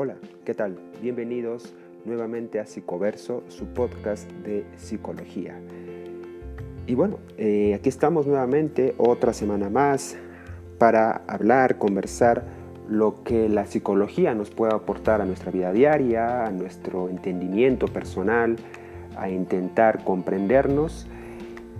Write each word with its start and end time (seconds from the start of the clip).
Hola, 0.00 0.14
¿qué 0.44 0.54
tal? 0.54 0.78
Bienvenidos 1.02 1.74
nuevamente 2.04 2.60
a 2.60 2.66
Psicoverso, 2.66 3.42
su 3.48 3.66
podcast 3.66 4.30
de 4.44 4.64
psicología. 4.76 5.58
Y 6.86 6.94
bueno, 6.94 7.18
eh, 7.36 7.74
aquí 7.74 7.88
estamos 7.88 8.24
nuevamente 8.24 8.94
otra 8.96 9.32
semana 9.32 9.70
más 9.70 10.16
para 10.78 11.22
hablar, 11.26 11.78
conversar 11.78 12.44
lo 12.88 13.24
que 13.24 13.48
la 13.48 13.66
psicología 13.66 14.36
nos 14.36 14.50
puede 14.50 14.72
aportar 14.72 15.20
a 15.20 15.24
nuestra 15.24 15.50
vida 15.50 15.72
diaria, 15.72 16.46
a 16.46 16.52
nuestro 16.52 17.08
entendimiento 17.08 17.88
personal, 17.88 18.54
a 19.16 19.28
intentar 19.30 20.04
comprendernos 20.04 21.08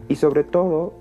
y 0.09 0.17
sobre 0.17 0.43
todo 0.43 0.95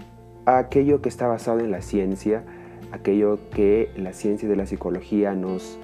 a 0.46 0.60
aquello 0.60 1.02
que 1.02 1.10
está 1.10 1.26
basado 1.26 1.62
en 1.62 1.72
la 1.72 1.82
ciencia, 1.82 2.44
aquello 2.92 3.40
que 3.50 3.90
la 3.98 4.14
ciencia 4.14 4.48
de 4.48 4.56
la 4.56 4.68
psicología 4.68 5.34
nos 5.34 5.80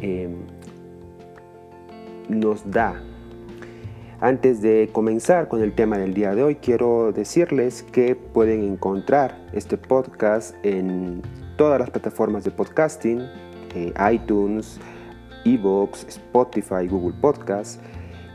em, 0.00 0.36
nos 2.28 2.70
da. 2.70 3.02
Antes 4.20 4.60
de 4.62 4.88
comenzar 4.92 5.46
con 5.46 5.62
el 5.62 5.72
tema 5.72 5.96
del 5.96 6.12
día 6.12 6.34
de 6.34 6.42
hoy, 6.42 6.56
quiero 6.56 7.12
decirles 7.12 7.84
que 7.84 8.16
pueden 8.16 8.64
encontrar 8.64 9.46
este 9.52 9.78
podcast 9.78 10.56
en 10.64 11.22
todas 11.56 11.78
las 11.78 11.90
plataformas 11.90 12.42
de 12.42 12.50
podcasting, 12.50 13.20
eh, 13.76 13.92
iTunes, 14.12 14.80
Evox, 15.44 16.04
Spotify, 16.08 16.88
Google 16.88 17.14
Podcast. 17.20 17.80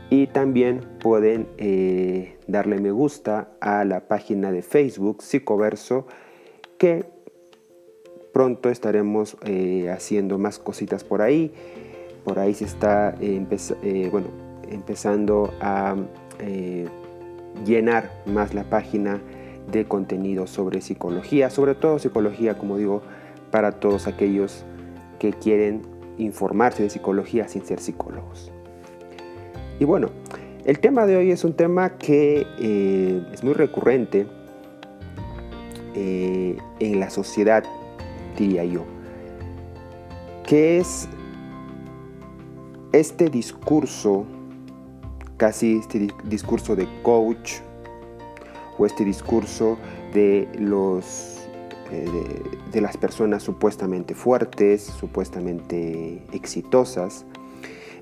Y 0.08 0.26
también 0.28 0.80
pueden 1.00 1.48
eh, 1.58 2.38
darle 2.46 2.80
me 2.80 2.90
gusta 2.90 3.50
a 3.60 3.84
la 3.84 4.08
página 4.08 4.52
de 4.52 4.62
Facebook 4.62 5.22
Psicoverso, 5.22 6.06
que 6.78 7.04
pronto 8.32 8.70
estaremos 8.70 9.36
eh, 9.44 9.90
haciendo 9.90 10.38
más 10.38 10.58
cositas 10.58 11.04
por 11.04 11.20
ahí 11.20 11.52
por 12.24 12.38
ahí 12.38 12.54
se 12.54 12.64
está 12.64 13.14
eh, 13.20 13.46
eh, 13.82 14.08
bueno, 14.10 14.28
empezando 14.68 15.52
a 15.60 15.94
eh, 16.40 16.88
llenar 17.64 18.10
más 18.26 18.54
la 18.54 18.64
página 18.64 19.20
de 19.70 19.84
contenido 19.84 20.46
sobre 20.46 20.80
psicología, 20.80 21.50
sobre 21.50 21.74
todo 21.74 21.98
psicología, 21.98 22.58
como 22.58 22.78
digo, 22.78 23.02
para 23.50 23.72
todos 23.72 24.06
aquellos 24.06 24.64
que 25.18 25.32
quieren 25.32 25.82
informarse 26.18 26.82
de 26.82 26.90
psicología 26.90 27.46
sin 27.48 27.64
ser 27.64 27.78
psicólogos. 27.78 28.50
Y 29.78 29.84
bueno, 29.84 30.08
el 30.64 30.78
tema 30.78 31.06
de 31.06 31.16
hoy 31.16 31.30
es 31.30 31.44
un 31.44 31.54
tema 31.54 31.96
que 31.98 32.46
es 33.32 33.42
muy 33.42 33.54
recurrente 33.54 34.26
en 35.94 37.00
la 37.00 37.10
sociedad, 37.10 37.64
diría 38.36 38.64
yo, 38.64 38.84
que 40.46 40.78
es 40.78 41.08
este 42.94 43.28
discurso, 43.28 44.24
casi 45.36 45.76
este 45.78 46.08
discurso 46.24 46.76
de 46.76 46.88
coach, 47.02 47.54
o 48.78 48.86
este 48.86 49.04
discurso 49.04 49.76
de 50.12 50.48
los 50.58 51.34
eh, 51.90 52.08
de, 52.72 52.80
las 52.80 52.96
personas 52.96 53.42
supuestamente 53.42 54.14
fuertes, 54.14 54.82
supuestamente 54.82 56.22
exitosas, 56.32 57.24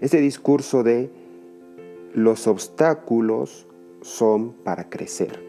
este 0.00 0.20
discurso 0.20 0.82
de 0.82 1.10
los 2.14 2.46
obstáculos 2.46 3.66
son 4.02 4.52
para 4.52 4.88
crecer. 4.88 5.42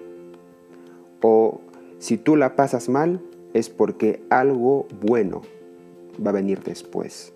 O 1.22 1.62
si 2.00 2.18
tú 2.18 2.36
la 2.36 2.56
pasas 2.56 2.90
mal 2.90 3.22
es 3.54 3.70
porque 3.70 4.24
algo 4.30 4.88
bueno 5.02 5.42
va 6.26 6.32
a 6.32 6.34
venir 6.34 6.62
después. 6.64 7.34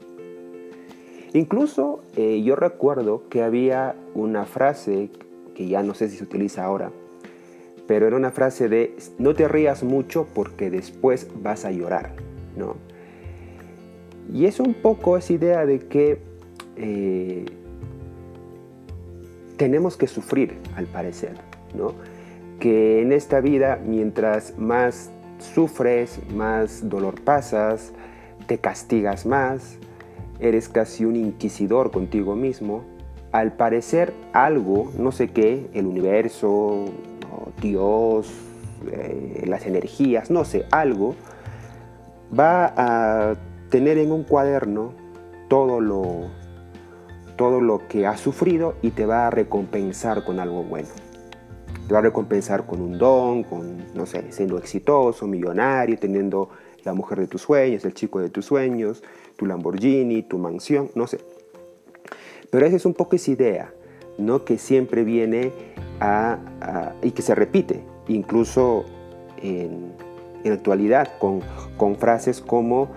Incluso 1.33 2.01
eh, 2.15 2.41
yo 2.43 2.55
recuerdo 2.55 3.23
que 3.29 3.43
había 3.43 3.95
una 4.13 4.45
frase 4.45 5.09
que 5.55 5.67
ya 5.67 5.83
no 5.83 5.93
sé 5.93 6.09
si 6.09 6.17
se 6.17 6.23
utiliza 6.23 6.63
ahora, 6.63 6.91
pero 7.87 8.07
era 8.07 8.15
una 8.15 8.31
frase 8.31 8.69
de 8.69 8.95
no 9.17 9.33
te 9.33 9.47
rías 9.47 9.83
mucho 9.83 10.27
porque 10.33 10.69
después 10.69 11.27
vas 11.41 11.65
a 11.65 11.71
llorar, 11.71 12.13
¿no? 12.55 12.75
Y 14.31 14.45
es 14.45 14.59
un 14.59 14.73
poco 14.73 15.17
esa 15.17 15.33
idea 15.33 15.65
de 15.65 15.79
que 15.79 16.19
eh, 16.75 17.45
tenemos 19.57 19.97
que 19.97 20.07
sufrir, 20.07 20.57
al 20.75 20.85
parecer, 20.85 21.33
¿no? 21.75 21.93
Que 22.59 23.01
en 23.01 23.11
esta 23.11 23.39
vida, 23.39 23.79
mientras 23.85 24.57
más 24.57 25.11
sufres, 25.39 26.19
más 26.35 26.87
dolor 26.89 27.21
pasas, 27.21 27.93
te 28.47 28.57
castigas 28.57 29.25
más, 29.25 29.77
eres 30.39 30.69
casi 30.69 31.05
un 31.05 31.15
inquisidor 31.15 31.91
contigo 31.91 32.35
mismo, 32.35 32.83
al 33.31 33.53
parecer 33.53 34.13
algo, 34.33 34.91
no 34.97 35.11
sé 35.11 35.29
qué, 35.29 35.69
el 35.73 35.85
universo, 35.85 36.85
Dios, 37.61 38.31
eh, 38.91 39.43
las 39.47 39.65
energías, 39.65 40.31
no 40.31 40.45
sé, 40.45 40.65
algo, 40.71 41.15
va 42.37 42.73
a 42.77 43.35
tener 43.69 43.97
en 43.97 44.11
un 44.11 44.23
cuaderno 44.23 44.93
todo 45.49 45.81
lo, 45.81 46.27
todo 47.35 47.61
lo 47.61 47.87
que 47.87 48.05
has 48.05 48.19
sufrido 48.19 48.75
y 48.81 48.91
te 48.91 49.05
va 49.05 49.27
a 49.27 49.29
recompensar 49.29 50.23
con 50.23 50.39
algo 50.39 50.63
bueno. 50.63 50.89
Te 51.87 51.93
va 51.93 51.99
a 51.99 52.03
recompensar 52.03 52.65
con 52.65 52.81
un 52.81 52.97
don, 52.97 53.43
con, 53.43 53.77
no 53.93 54.05
sé, 54.05 54.31
siendo 54.31 54.57
exitoso, 54.57 55.25
millonario, 55.25 55.97
teniendo 55.97 56.49
la 56.83 56.93
mujer 56.93 57.19
de 57.19 57.27
tus 57.27 57.41
sueños, 57.41 57.85
el 57.85 57.93
chico 57.93 58.19
de 58.19 58.29
tus 58.29 58.45
sueños, 58.45 59.03
tu 59.37 59.45
Lamborghini, 59.45 60.23
tu 60.23 60.37
mansión, 60.37 60.89
no 60.95 61.07
sé. 61.07 61.19
Pero 62.49 62.65
esa 62.65 62.75
es 62.75 62.85
un 62.85 62.93
poco 62.93 63.15
esa 63.15 63.31
idea, 63.31 63.73
¿no? 64.17 64.43
Que 64.43 64.57
siempre 64.57 65.03
viene 65.03 65.51
a, 65.99 66.39
y 67.01 67.11
que 67.11 67.21
se 67.21 67.35
repite, 67.35 67.81
incluso 68.07 68.85
en, 69.41 69.93
en 70.43 70.51
actualidad, 70.51 71.17
con, 71.19 71.41
con 71.77 71.95
frases 71.95 72.41
como 72.41 72.89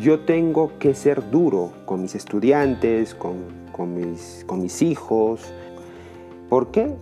yo 0.00 0.20
tengo 0.20 0.72
que 0.78 0.94
ser 0.94 1.30
duro 1.30 1.72
con 1.84 2.02
mis 2.02 2.14
estudiantes, 2.14 3.14
con, 3.14 3.36
con, 3.72 3.94
mis, 3.94 4.44
con 4.46 4.60
mis 4.60 4.82
hijos. 4.82 5.52
¿Por 6.48 6.70
qué? 6.70 6.94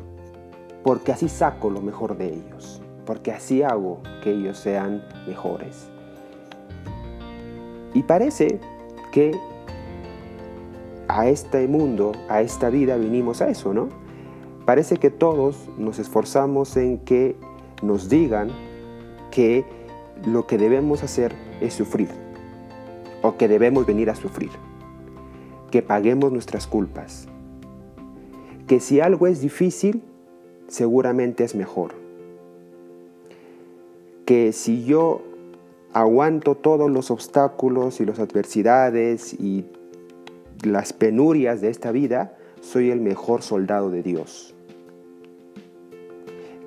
Porque 0.82 1.12
así 1.12 1.28
saco 1.28 1.70
lo 1.70 1.80
mejor 1.80 2.16
de 2.16 2.34
ellos, 2.34 2.82
porque 3.06 3.32
así 3.32 3.62
hago 3.62 4.00
que 4.22 4.32
ellos 4.32 4.58
sean 4.58 5.04
mejores. 5.26 5.91
Y 7.94 8.02
parece 8.02 8.58
que 9.10 9.36
a 11.08 11.28
este 11.28 11.68
mundo, 11.68 12.12
a 12.28 12.40
esta 12.40 12.70
vida 12.70 12.96
vinimos 12.96 13.42
a 13.42 13.50
eso, 13.50 13.74
¿no? 13.74 13.88
Parece 14.64 14.96
que 14.96 15.10
todos 15.10 15.68
nos 15.76 15.98
esforzamos 15.98 16.76
en 16.76 16.98
que 16.98 17.36
nos 17.82 18.08
digan 18.08 18.50
que 19.30 19.64
lo 20.24 20.46
que 20.46 20.56
debemos 20.56 21.02
hacer 21.02 21.34
es 21.60 21.74
sufrir 21.74 22.08
o 23.22 23.36
que 23.36 23.48
debemos 23.48 23.86
venir 23.86 24.08
a 24.08 24.14
sufrir, 24.14 24.50
que 25.70 25.82
paguemos 25.82 26.32
nuestras 26.32 26.66
culpas, 26.66 27.26
que 28.66 28.80
si 28.80 29.00
algo 29.00 29.26
es 29.26 29.40
difícil, 29.40 30.02
seguramente 30.68 31.44
es 31.44 31.54
mejor, 31.54 31.92
que 34.24 34.52
si 34.52 34.84
yo 34.84 35.22
aguanto 35.92 36.54
todos 36.54 36.90
los 36.90 37.10
obstáculos 37.10 38.00
y 38.00 38.06
las 38.06 38.18
adversidades 38.18 39.34
y 39.34 39.66
las 40.62 40.92
penurias 40.92 41.60
de 41.60 41.70
esta 41.70 41.92
vida, 41.92 42.36
soy 42.60 42.90
el 42.90 43.00
mejor 43.00 43.42
soldado 43.42 43.90
de 43.90 44.02
Dios. 44.02 44.54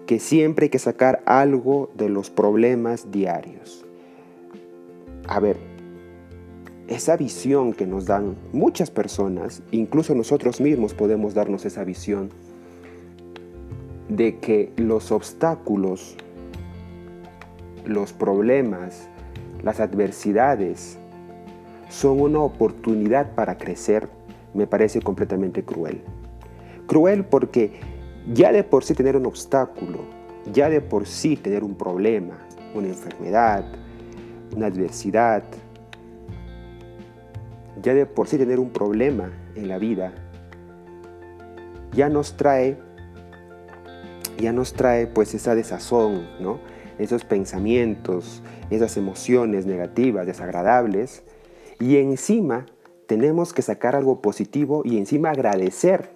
Que 0.06 0.20
siempre 0.20 0.66
hay 0.66 0.70
que 0.70 0.80
sacar 0.80 1.24
algo 1.26 1.90
de 1.96 2.10
los 2.10 2.30
problemas 2.30 3.12
diarios. 3.12 3.86
A 5.28 5.40
ver, 5.40 5.58
esa 6.88 7.18
visión 7.18 7.74
que 7.74 7.88
nos 7.88 8.06
dan 8.06 8.36
muchas 8.54 8.92
personas, 8.92 9.64
incluso 9.72 10.14
nosotros 10.14 10.62
mismos 10.62 10.94
podemos 10.94 11.34
darnos 11.34 11.66
esa 11.66 11.84
visión 11.84 12.30
de 14.10 14.38
que 14.38 14.72
los 14.78 15.12
obstáculos, 15.12 16.16
los 17.86 18.14
problemas, 18.14 19.10
las 19.66 19.80
adversidades 19.80 21.00
son 21.90 22.22
una 22.22 22.40
oportunidad 22.40 23.34
para 23.34 23.58
crecer, 23.58 24.08
me 24.54 24.68
parece 24.68 25.02
completamente 25.02 25.66
cruel. 25.66 26.02
Cruel 26.86 27.26
porque 27.26 27.80
ya 28.32 28.52
de 28.52 28.64
por 28.64 28.84
sí 28.84 28.94
tener 28.94 29.18
un 29.18 29.26
obstáculo, 29.26 30.02
ya 30.54 30.70
de 30.70 30.82
por 30.82 31.08
sí 31.08 31.36
tener 31.36 31.64
un 31.64 31.74
problema, 31.74 32.38
una 32.76 32.90
enfermedad, 32.90 33.66
una 34.56 34.68
adversidad, 34.68 35.44
ya 37.82 37.96
de 37.96 38.06
por 38.06 38.28
sí 38.28 38.38
tener 38.38 38.60
un 38.60 38.70
problema 38.70 39.32
en 39.56 39.68
la 39.68 39.80
vida, 39.80 40.14
ya 41.92 42.08
nos 42.08 42.38
trae, 42.38 42.78
ya 44.38 44.54
nos 44.54 44.74
trae 44.74 45.08
pues 45.08 45.34
esa 45.34 45.56
desazón, 45.56 46.28
¿no? 46.40 46.75
Esos 47.00 47.26
pensamientos, 47.26 48.42
esas 48.70 48.98
emociones 48.98 49.66
negativas, 49.66 50.26
desagradables, 50.26 51.24
y 51.80 51.98
encima 51.98 52.66
tenemos 53.08 53.54
que 53.54 53.62
sacar 53.62 53.96
algo 53.96 54.22
positivo 54.22 54.82
y 54.86 54.98
encima 54.98 55.30
agradecer 55.30 56.10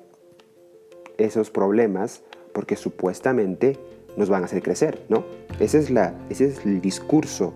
esos 1.18 1.52
problemas 1.52 2.24
porque 2.54 2.76
supuestamente 2.76 3.78
nos 4.18 4.30
van 4.30 4.42
a 4.44 4.46
hacer 4.46 4.64
crecer, 4.64 5.06
¿no? 5.10 5.24
Ese 5.60 5.80
es, 5.80 5.90
la, 5.90 6.14
ese 6.30 6.48
es 6.48 6.66
el 6.66 6.82
discurso 6.82 7.54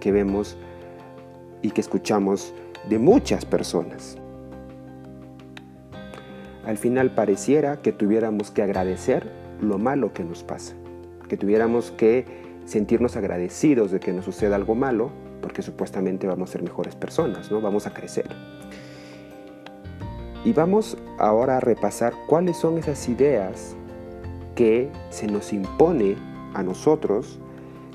que 0.00 0.12
vemos 0.12 0.56
y 1.62 1.70
que 1.70 1.80
escuchamos 1.80 2.54
de 2.88 2.98
muchas 2.98 3.44
personas. 3.44 4.16
Al 6.64 6.78
final 6.78 7.14
pareciera 7.14 7.80
que 7.80 7.92
tuviéramos 7.92 8.50
que 8.50 8.62
agradecer 8.62 9.30
lo 9.60 9.78
malo 9.78 10.12
que 10.12 10.24
nos 10.24 10.42
pasa, 10.42 10.74
que 11.28 11.36
tuviéramos 11.36 11.90
que 11.92 12.45
sentirnos 12.66 13.16
agradecidos 13.16 13.90
de 13.90 14.00
que 14.00 14.12
nos 14.12 14.26
suceda 14.26 14.56
algo 14.56 14.74
malo, 14.74 15.10
porque 15.40 15.62
supuestamente 15.62 16.26
vamos 16.26 16.50
a 16.50 16.52
ser 16.52 16.62
mejores 16.62 16.94
personas, 16.94 17.50
¿no? 17.50 17.60
Vamos 17.60 17.86
a 17.86 17.94
crecer. 17.94 18.26
Y 20.44 20.52
vamos 20.52 20.98
ahora 21.18 21.56
a 21.56 21.60
repasar 21.60 22.12
cuáles 22.26 22.56
son 22.56 22.78
esas 22.78 23.08
ideas 23.08 23.74
que 24.54 24.90
se 25.10 25.26
nos 25.26 25.52
impone 25.52 26.16
a 26.54 26.62
nosotros, 26.62 27.38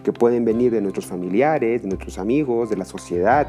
que 0.03 0.13
pueden 0.13 0.45
venir 0.45 0.71
de 0.71 0.81
nuestros 0.81 1.05
familiares, 1.05 1.81
de 1.81 1.87
nuestros 1.87 2.17
amigos, 2.17 2.69
de 2.69 2.77
la 2.77 2.85
sociedad, 2.85 3.47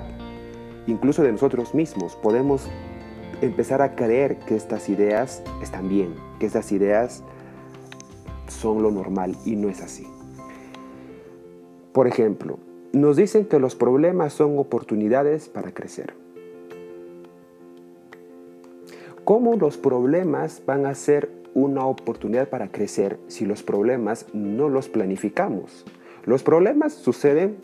incluso 0.87 1.23
de 1.23 1.33
nosotros 1.33 1.75
mismos. 1.75 2.17
Podemos 2.17 2.69
empezar 3.41 3.83
a 3.83 3.95
creer 3.95 4.39
que 4.41 4.57
estas 4.57 4.89
ideas 4.89 5.43
están 5.63 5.89
bien, 5.89 6.15
que 6.39 6.47
estas 6.47 6.73
ideas 6.73 7.23
son 8.49 8.83
lo 8.83 8.91
normal 8.91 9.37
y 9.45 9.57
no 9.57 9.69
es 9.69 9.83
así. 9.83 10.12
Por 11.93 12.07
ejemplo, 12.07 12.59
nos 12.93 13.17
dicen 13.17 13.47
que 13.47 13.59
los 13.59 13.75
problemas 13.75 14.33
son 14.33 14.59
oportunidades 14.59 15.49
para 15.49 15.73
crecer. 15.73 16.15
¿Cómo 19.25 19.57
los 19.57 19.79
problemas 19.79 20.63
van 20.67 20.87
a 20.87 20.95
ser 20.95 21.43
una 21.55 21.87
oportunidad 21.87 22.49
para 22.49 22.69
crecer 22.69 23.19
si 23.29 23.45
los 23.45 23.63
problemas 23.63 24.27
no 24.33 24.69
los 24.69 24.89
planificamos. 24.89 25.85
Los 26.25 26.43
problemas 26.43 26.95
suceden 26.95 27.57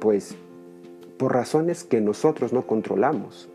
pues 0.00 0.36
por 1.16 1.32
razones 1.32 1.84
que 1.84 2.00
nosotros 2.00 2.52
no 2.52 2.66
controlamos. 2.66 3.48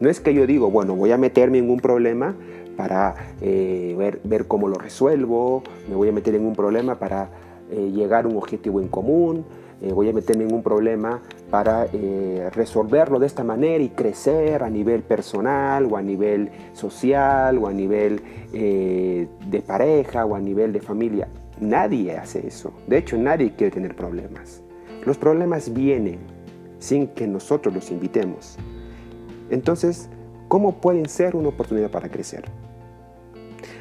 No 0.00 0.10
es 0.10 0.20
que 0.20 0.34
yo 0.34 0.46
digo, 0.46 0.70
bueno, 0.70 0.94
voy 0.94 1.12
a 1.12 1.16
meterme 1.16 1.58
en 1.58 1.70
un 1.70 1.80
problema 1.80 2.34
para 2.76 3.14
eh, 3.40 3.94
ver, 3.96 4.20
ver, 4.24 4.46
cómo 4.46 4.68
lo 4.68 4.76
resuelvo, 4.76 5.62
me 5.88 5.94
voy 5.94 6.10
a 6.10 6.12
meter 6.12 6.34
en 6.34 6.44
un 6.44 6.54
problema 6.54 6.98
para 6.98 7.30
eh, 7.70 7.90
llegar 7.92 8.24
a 8.24 8.28
un 8.28 8.36
objetivo 8.36 8.80
en 8.80 8.88
común, 8.88 9.44
eh, 9.82 9.92
voy 9.92 10.08
a 10.08 10.12
meterme 10.12 10.44
en 10.44 10.54
un 10.54 10.62
problema 10.62 11.20
para 11.50 11.86
eh, 11.92 12.48
resolverlo 12.54 13.18
de 13.18 13.26
esta 13.26 13.44
manera 13.44 13.82
y 13.82 13.88
crecer 13.90 14.62
a 14.62 14.70
nivel 14.70 15.02
personal 15.02 15.86
o 15.90 15.96
a 15.96 16.02
nivel 16.02 16.50
social 16.72 17.58
o 17.58 17.66
a 17.66 17.72
nivel 17.72 18.22
de 18.52 19.62
pareja 19.66 20.24
o 20.24 20.34
a 20.34 20.40
nivel 20.40 20.72
de 20.72 20.80
familia. 20.80 21.28
Nadie 21.60 22.16
hace 22.16 22.46
eso. 22.46 22.72
De 22.86 22.98
hecho, 22.98 23.18
nadie 23.18 23.54
quiere 23.54 23.72
tener 23.72 23.94
problemas. 23.94 24.62
Los 25.04 25.18
problemas 25.18 25.72
vienen 25.72 26.20
sin 26.78 27.08
que 27.08 27.26
nosotros 27.26 27.74
los 27.74 27.90
invitemos. 27.90 28.56
Entonces, 29.50 30.08
¿cómo 30.48 30.80
pueden 30.80 31.08
ser 31.08 31.36
una 31.36 31.48
oportunidad 31.48 31.90
para 31.90 32.08
crecer? 32.08 32.44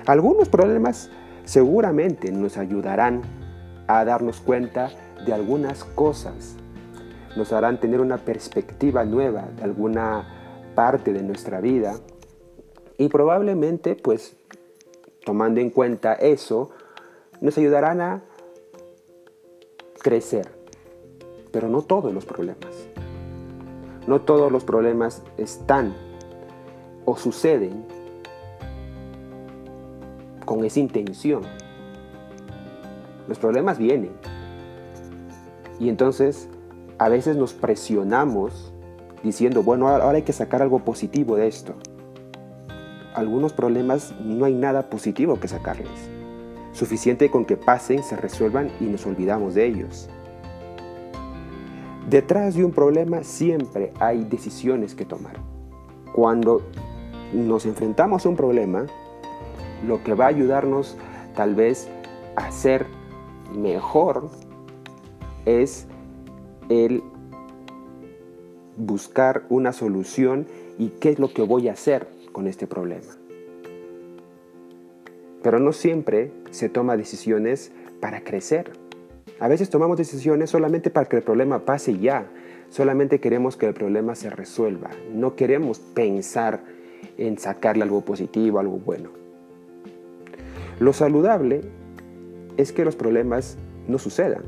Algunos 0.05 0.49
problemas 0.49 1.09
seguramente 1.45 2.31
nos 2.31 2.57
ayudarán 2.57 3.21
a 3.87 4.05
darnos 4.05 4.39
cuenta 4.39 4.91
de 5.25 5.33
algunas 5.33 5.83
cosas, 5.83 6.55
nos 7.35 7.51
harán 7.51 7.79
tener 7.79 7.99
una 7.99 8.17
perspectiva 8.17 9.03
nueva 9.05 9.49
de 9.55 9.63
alguna 9.63 10.71
parte 10.75 11.13
de 11.13 11.21
nuestra 11.21 11.61
vida 11.61 11.95
y 12.97 13.09
probablemente 13.09 13.95
pues 13.95 14.37
tomando 15.25 15.59
en 15.59 15.69
cuenta 15.69 16.13
eso 16.13 16.69
nos 17.41 17.57
ayudarán 17.57 18.01
a 18.01 18.23
crecer, 20.01 20.47
pero 21.51 21.67
no 21.67 21.81
todos 21.81 22.13
los 22.13 22.25
problemas. 22.25 22.87
No 24.07 24.21
todos 24.21 24.51
los 24.51 24.63
problemas 24.63 25.23
están 25.37 25.95
o 27.05 27.17
suceden 27.17 27.85
con 30.45 30.63
esa 30.63 30.79
intención. 30.79 31.41
Los 33.27 33.39
problemas 33.39 33.77
vienen, 33.77 34.11
y 35.79 35.89
entonces 35.89 36.47
a 36.97 37.09
veces 37.09 37.35
nos 37.35 37.53
presionamos 37.53 38.73
diciendo, 39.23 39.63
bueno, 39.63 39.87
ahora 39.87 40.17
hay 40.17 40.23
que 40.23 40.33
sacar 40.33 40.61
algo 40.61 40.79
positivo 40.79 41.35
de 41.35 41.47
esto. 41.47 41.73
Algunos 43.13 43.53
problemas 43.53 44.13
no 44.23 44.45
hay 44.45 44.53
nada 44.53 44.89
positivo 44.89 45.39
que 45.39 45.47
sacarles. 45.47 46.09
Suficiente 46.73 47.31
con 47.31 47.45
que 47.45 47.57
pasen, 47.57 48.03
se 48.03 48.15
resuelvan 48.15 48.69
y 48.79 48.85
nos 48.85 49.05
olvidamos 49.05 49.55
de 49.55 49.65
ellos. 49.65 50.09
Detrás 52.09 52.55
de 52.55 52.63
un 52.63 52.71
problema 52.71 53.23
siempre 53.23 53.91
hay 53.99 54.25
decisiones 54.25 54.93
que 54.93 55.05
tomar. 55.05 55.37
Cuando 56.13 56.61
nos 57.33 57.65
enfrentamos 57.65 58.25
a 58.25 58.29
un 58.29 58.35
problema, 58.35 58.85
lo 59.87 60.03
que 60.03 60.13
va 60.13 60.25
a 60.25 60.29
ayudarnos 60.29 60.97
tal 61.35 61.55
vez 61.55 61.89
a 62.35 62.51
ser 62.51 62.85
mejor 63.55 64.29
es 65.45 65.87
el 66.69 67.03
buscar 68.77 69.43
una 69.49 69.71
solución 69.71 70.47
y 70.77 70.89
qué 70.89 71.09
es 71.09 71.19
lo 71.19 71.33
que 71.33 71.41
voy 71.41 71.69
a 71.69 71.73
hacer 71.73 72.07
con 72.31 72.47
este 72.47 72.67
problema. 72.67 73.13
Pero 75.41 75.59
no 75.59 75.71
siempre 75.71 76.31
se 76.51 76.69
toma 76.69 76.97
decisiones 76.97 77.71
para 77.99 78.23
crecer. 78.23 78.73
A 79.39 79.47
veces 79.47 79.69
tomamos 79.69 79.97
decisiones 79.97 80.49
solamente 80.49 80.89
para 80.89 81.07
que 81.07 81.17
el 81.17 81.23
problema 81.23 81.59
pase 81.59 81.97
ya. 81.99 82.27
Solamente 82.69 83.19
queremos 83.19 83.55
que 83.55 83.67
el 83.67 83.73
problema 83.73 84.15
se 84.15 84.29
resuelva. 84.29 84.89
No 85.13 85.35
queremos 85.35 85.79
pensar 85.79 86.63
en 87.17 87.37
sacarle 87.37 87.83
algo 87.83 88.01
positivo, 88.01 88.59
algo 88.59 88.77
bueno. 88.77 89.09
Lo 90.79 90.91
saludable 90.93 91.61
es 92.57 92.71
que 92.71 92.85
los 92.85 92.95
problemas 92.95 93.57
no 93.87 93.99
sucedan 93.99 94.43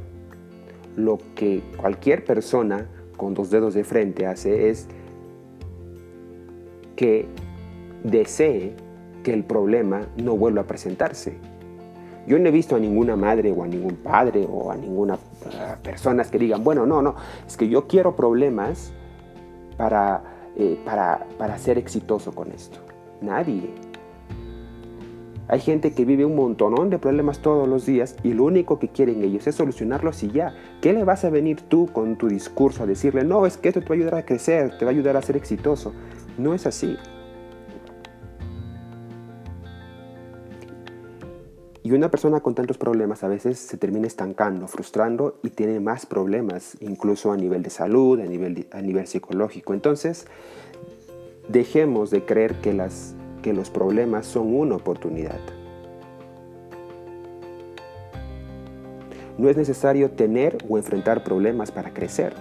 lo 0.97 1.19
que 1.35 1.61
cualquier 1.77 2.25
persona 2.25 2.87
con 3.15 3.33
dos 3.33 3.49
dedos 3.49 3.75
de 3.75 3.83
frente 3.83 4.25
hace 4.25 4.69
es 4.69 4.87
que 6.95 7.27
desee 8.03 8.73
que 9.23 9.33
el 9.33 9.43
problema 9.43 10.07
no 10.17 10.35
vuelva 10.35 10.61
a 10.61 10.67
presentarse. 10.67 11.37
Yo 12.25 12.37
no 12.39 12.49
he 12.49 12.51
visto 12.51 12.75
a 12.75 12.79
ninguna 12.79 13.15
madre 13.15 13.53
o 13.55 13.63
a 13.63 13.67
ningún 13.67 13.95
padre 13.97 14.45
o 14.49 14.71
a 14.71 14.75
ninguna 14.75 15.13
uh, 15.13 15.81
persona 15.81 16.23
que 16.25 16.39
digan, 16.39 16.63
bueno, 16.63 16.85
no, 16.85 17.01
no, 17.01 17.15
es 17.47 17.55
que 17.55 17.69
yo 17.69 17.87
quiero 17.87 18.15
problemas 18.15 18.91
para, 19.77 20.23
eh, 20.57 20.79
para, 20.83 21.25
para 21.37 21.57
ser 21.59 21.77
exitoso 21.77 22.33
con 22.33 22.51
esto. 22.51 22.79
Nadie. 23.21 23.86
Hay 25.49 25.61
gente 25.61 25.93
que 25.93 26.03
vive 26.03 26.25
un 26.25 26.35
montonón 26.35 26.89
de 26.89 26.99
problemas 26.99 27.39
todos 27.39 27.69
los 27.69 27.85
días 27.85 28.17
y 28.21 28.33
lo 28.33 28.43
único 28.43 28.79
que 28.79 28.89
quieren 28.89 29.23
ellos 29.23 29.47
es 29.47 29.55
solucionarlos 29.55 30.21
y 30.23 30.31
ya. 30.31 30.53
¿Qué 30.81 30.91
le 30.91 31.05
vas 31.05 31.23
a 31.23 31.29
venir 31.29 31.61
tú 31.61 31.87
con 31.87 32.17
tu 32.17 32.27
discurso 32.27 32.83
a 32.83 32.85
decirle, 32.85 33.23
no, 33.23 33.45
es 33.45 33.57
que 33.57 33.69
esto 33.69 33.79
te 33.79 33.87
va 33.87 33.95
a 33.95 33.97
ayudar 33.97 34.15
a 34.15 34.25
crecer, 34.25 34.77
te 34.77 34.83
va 34.83 34.91
a 34.91 34.93
ayudar 34.93 35.15
a 35.15 35.21
ser 35.21 35.37
exitoso? 35.37 35.93
No 36.37 36.53
es 36.53 36.65
así. 36.65 36.97
Y 41.81 41.93
una 41.93 42.11
persona 42.11 42.41
con 42.41 42.53
tantos 42.53 42.77
problemas 42.77 43.23
a 43.23 43.29
veces 43.29 43.57
se 43.57 43.77
termina 43.77 44.07
estancando, 44.07 44.67
frustrando 44.67 45.39
y 45.41 45.51
tiene 45.51 45.79
más 45.79 46.05
problemas, 46.05 46.75
incluso 46.81 47.31
a 47.31 47.37
nivel 47.37 47.63
de 47.63 47.69
salud, 47.69 48.19
a 48.19 48.25
nivel, 48.25 48.67
a 48.71 48.81
nivel 48.81 49.07
psicológico. 49.07 49.73
Entonces, 49.73 50.27
dejemos 51.47 52.11
de 52.11 52.25
creer 52.25 52.55
que 52.55 52.73
las 52.73 53.15
que 53.41 53.53
los 53.53 53.69
problemas 53.69 54.25
son 54.25 54.53
una 54.53 54.75
oportunidad. 54.75 55.39
No 59.37 59.49
es 59.49 59.57
necesario 59.57 60.11
tener 60.11 60.57
o 60.67 60.77
enfrentar 60.77 61.23
problemas 61.23 61.71
para 61.71 61.93
crecer. 61.93 62.33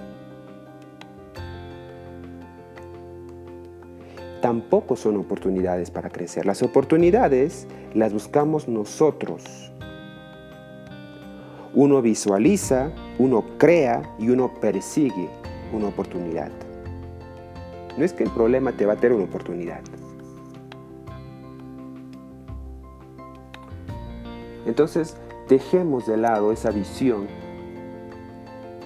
Tampoco 4.41 4.97
son 4.97 5.17
oportunidades 5.17 5.91
para 5.91 6.09
crecer. 6.09 6.47
Las 6.47 6.62
oportunidades 6.62 7.67
las 7.95 8.12
buscamos 8.12 8.69
nosotros. 8.69 9.73
Uno 11.75 12.00
visualiza, 12.00 12.91
uno 13.19 13.45
crea 13.59 14.15
y 14.19 14.31
uno 14.31 14.53
persigue 14.61 15.29
una 15.73 15.88
oportunidad. 15.88 16.50
No 17.99 18.05
es 18.05 18.12
que 18.12 18.25
el 18.25 18.31
problema 18.31 18.73
te 18.73 18.87
va 18.87 18.95
a 18.95 18.97
tener 18.97 19.12
una 19.12 19.25
oportunidad. 19.25 19.81
Entonces, 24.66 25.16
dejemos 25.49 26.06
de 26.06 26.16
lado 26.16 26.52
esa 26.52 26.70
visión 26.70 27.26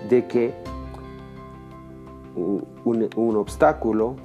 de 0.08 0.26
que 0.26 0.54
un, 2.34 3.37
obstáculo 3.37 4.16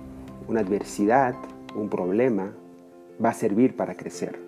una 0.48 0.62
adversidad, 0.62 1.36
un 1.76 1.90
problema, 1.90 2.52
va 3.24 3.30
a 3.30 3.34
servir 3.34 3.76
para 3.76 3.96
crecer. 3.96 4.40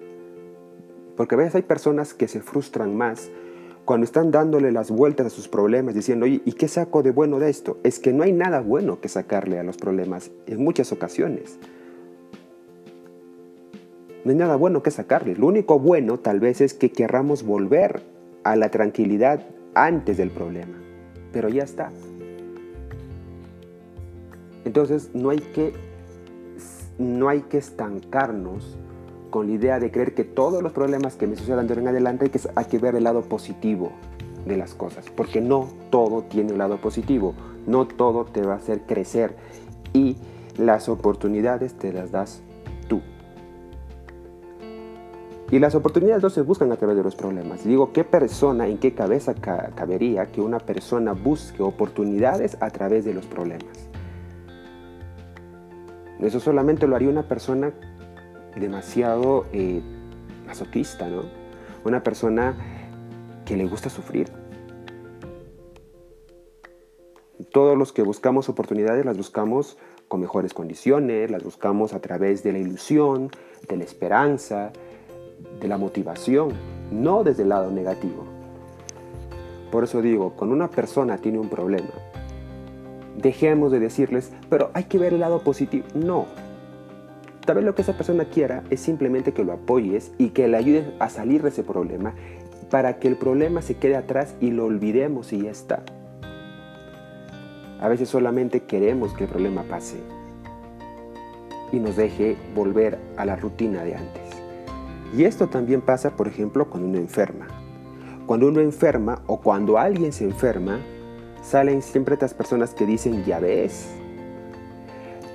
Porque 1.16 1.36
a 1.36 1.38
veces 1.40 1.56
hay 1.56 1.64
personas 1.64 2.14
que 2.14 2.28
se 2.28 2.42
frustran 2.42 2.96
más 2.96 3.32
cuando 3.86 4.04
están 4.04 4.32
dándole 4.32 4.72
las 4.72 4.92
vueltas 4.92 5.28
a 5.28 5.30
sus 5.30 5.48
problemas, 5.48 5.96
diciendo, 5.96 6.26
oye, 6.26 6.42
¿y 6.46 6.52
qué 6.54 6.68
saco 6.68 7.02
de 7.02 7.12
bueno 7.12 7.40
de 7.40 7.50
esto? 7.50 7.78
Es 7.84 8.00
que 8.00 8.14
no 8.14 8.24
hay 8.24 8.34
nada 8.34 8.60
bueno 8.60 9.00
que 9.00 9.08
sacarle 9.08 9.60
a 9.60 9.64
los 9.64 9.78
problemas 9.78 10.30
en 10.46 10.64
muchas 10.64 10.92
ocasiones. 10.92 11.58
No 14.28 14.32
hay 14.32 14.40
nada 14.40 14.58
bueno 14.58 14.84
que 14.84 14.92
sacarle. 14.92 15.38
Lo 15.38 15.48
único 15.48 15.80
bueno 15.80 16.20
tal 16.20 16.42
vez 16.42 16.60
es 16.60 16.74
que 16.74 16.92
querramos 16.92 17.44
volver 17.44 18.02
a 18.44 18.58
la 18.58 18.70
tranquilidad 18.72 19.48
antes 19.74 20.18
del 20.18 20.32
problema. 20.32 20.74
Pero 21.32 21.48
ya 21.48 21.64
está. 21.64 21.94
Entonces 24.66 25.12
no 25.14 25.30
hay 25.30 25.40
que, 25.40 25.72
no 26.98 27.30
hay 27.30 27.40
que 27.44 27.58
estancarnos 27.58 28.78
con 29.30 29.48
la 29.48 29.54
idea 29.54 29.80
de 29.80 29.92
creer 29.92 30.14
que 30.14 30.26
todos 30.26 30.62
los 30.62 30.74
problemas 30.74 31.16
que 31.16 31.26
me 31.26 31.38
sucedan 31.38 31.66
de 31.66 31.72
ahora 31.72 31.84
en 31.84 31.88
adelante 31.88 32.26
hay 32.26 32.32
que, 32.32 32.42
hay 32.54 32.66
que 32.66 32.80
ver 32.80 32.96
el 32.96 33.06
lado 33.06 33.22
positivo 33.22 33.94
de 34.46 34.58
las 34.58 34.74
cosas, 34.74 35.06
porque 35.10 35.40
no 35.40 35.70
todo 35.90 36.24
tiene 36.24 36.52
un 36.52 36.58
lado 36.58 36.82
positivo, 36.82 37.34
no 37.66 37.88
todo 37.88 38.26
te 38.26 38.42
va 38.42 38.56
a 38.56 38.58
hacer 38.58 38.82
crecer 38.82 39.38
y 39.94 40.18
las 40.58 40.90
oportunidades 40.90 41.76
te 41.76 41.94
las 41.94 42.12
das 42.12 42.42
Y 45.50 45.60
las 45.60 45.76
oportunidades 45.76 46.22
no 46.22 46.30
se 46.30 46.42
buscan 46.42 46.72
a 46.74 46.76
través 46.76 46.98
de 46.98 47.04
los 47.04 47.16
problemas. 47.16 47.64
Digo, 47.64 47.94
¿qué 47.94 48.04
persona, 48.04 48.68
en 48.68 48.78
qué 48.78 48.94
cabeza 48.94 49.34
cabería 49.34 50.26
que 50.26 50.42
una 50.42 50.60
persona 50.60 51.14
busque 51.14 51.64
oportunidades 51.64 52.58
a 52.60 52.70
través 52.70 53.06
de 53.06 53.14
los 53.14 53.26
problemas? 53.26 53.88
Eso 56.20 56.42
solamente 56.42 56.86
lo 56.86 56.96
haría 56.98 57.10
una 57.10 57.28
persona 57.30 57.72
demasiado 58.58 59.46
eh, 59.54 59.82
masoquista, 60.46 61.08
¿no? 61.08 61.24
Una 61.86 62.04
persona 62.04 62.58
que 63.46 63.56
le 63.56 63.68
gusta 63.68 63.90
sufrir. 63.90 64.30
Todos 67.54 67.78
los 67.78 67.94
que 67.94 68.02
buscamos 68.02 68.50
oportunidades 68.50 69.06
las 69.06 69.16
buscamos 69.16 69.78
con 70.10 70.20
mejores 70.20 70.54
condiciones, 70.54 71.32
las 71.32 71.44
buscamos 71.44 71.94
a 71.94 72.02
través 72.02 72.44
de 72.44 72.52
la 72.52 72.60
ilusión, 72.60 73.30
de 73.70 73.78
la 73.78 73.84
esperanza, 73.84 74.74
de 75.60 75.68
la 75.68 75.78
motivación, 75.78 76.50
no 76.92 77.24
desde 77.24 77.44
el 77.44 77.50
lado 77.50 77.72
negativo. 77.72 78.26
Por 79.72 79.84
eso 79.84 80.02
digo, 80.02 80.34
cuando 80.36 80.56
una 80.56 80.70
persona 80.70 81.18
tiene 81.18 81.40
un 81.40 81.50
problema, 81.50 81.90
dejemos 83.18 83.72
de 83.72 83.80
decirles, 83.80 84.32
pero 84.50 84.72
hay 84.74 84.86
que 84.86 84.98
ver 84.98 85.14
el 85.14 85.20
lado 85.20 85.40
positivo. 85.40 85.86
No, 85.94 86.26
Tal 87.48 87.56
vez 87.56 87.64
lo 87.66 87.76
que 87.76 87.82
esa 87.82 87.94
persona 87.94 88.26
quiera 88.26 88.66
es 88.70 88.82
simplemente 88.82 89.32
que 89.32 89.46
lo 89.46 89.54
apoyes 89.54 90.12
y 90.18 90.32
que 90.32 90.50
le 90.50 90.58
ayudes 90.58 90.84
a 91.00 91.10
salir 91.10 91.44
de 91.44 91.48
ese 91.48 91.64
problema 91.64 92.14
para 92.70 93.00
que 93.00 93.08
el 93.08 93.16
problema 93.16 93.62
se 93.62 93.78
quede 93.78 93.96
atrás 93.96 94.36
y 94.42 94.52
lo 94.52 94.66
olvidemos 94.66 95.32
y 95.32 95.44
ya 95.44 95.52
está. 95.52 95.82
A 97.80 97.88
veces 97.88 98.10
solamente 98.10 98.64
queremos 98.64 99.14
que 99.14 99.24
el 99.24 99.30
problema 99.30 99.64
pase 99.64 99.96
y 101.72 101.80
nos 101.80 101.96
deje 101.96 102.36
volver 102.54 103.00
a 103.16 103.24
la 103.26 103.38
rutina 103.38 103.82
de 103.86 103.96
antes. 103.96 104.37
Y 105.16 105.24
esto 105.24 105.48
también 105.48 105.82
pasa, 105.82 106.16
por 106.16 106.28
ejemplo, 106.28 106.70
cuando 106.70 106.90
uno 106.90 106.98
enferma. 106.98 107.48
Cuando 108.26 108.48
uno 108.48 108.60
enferma 108.60 109.22
o 109.28 109.40
cuando 109.40 109.78
alguien 109.78 110.12
se 110.12 110.26
enferma, 110.26 110.80
salen 111.42 111.82
siempre 111.82 112.16
estas 112.16 112.34
personas 112.34 112.74
que 112.74 112.86
dicen, 112.86 113.24
ya 113.24 113.40
ves, 113.40 113.90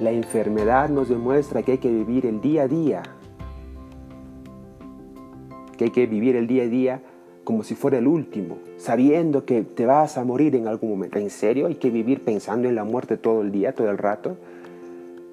la 0.01 0.11
enfermedad 0.11 0.91
nos 0.91 1.09
demuestra 1.09 1.63
que 1.63 1.73
hay 1.73 1.79
que 1.79 1.91
vivir 1.91 2.27
el 2.27 2.41
día 2.41 2.63
a 2.63 2.69
día, 2.69 3.03
que 5.79 5.85
hay 5.85 5.91
que 5.91 6.07
vivir 6.07 6.37
el 6.37 6.47
día 6.47 6.65
a 6.65 6.67
día 6.67 7.03
como 7.45 7.65
si 7.65 7.75
fuera 7.75 7.99
el 7.99 8.07
último, 8.07 8.59
sabiendo 8.77 9.45
que 9.45 9.63
te 9.63 9.87
vas 9.87 10.19
a 10.19 10.25
morir 10.25 10.55
en 10.55 10.69
algún 10.69 10.91
momento. 10.91 11.19
¿En 11.19 11.31
serio 11.31 11.67
hay 11.67 11.77
que 11.77 11.91
vivir 11.91 12.25
pensando 12.25 12.69
en 12.69 12.75
la 12.75 12.85
muerte 12.85 13.17
todo 13.17 13.41
el 13.43 13.51
día, 13.51 13.75
todo 13.75 13.91
el 13.91 13.99
rato? 13.99 14.37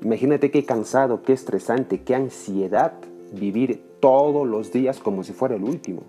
Imagínate 0.02 0.50
qué 0.50 0.64
cansado, 0.66 1.24
qué 1.24 1.34
estresante, 1.34 2.02
qué 2.02 2.16
ansiedad 2.16 2.94
vivir 3.34 3.89
todos 4.00 4.48
los 4.48 4.72
días 4.72 5.00
como 5.00 5.24
si 5.24 5.34
fuera 5.34 5.56
el 5.56 5.64
último. 5.64 6.04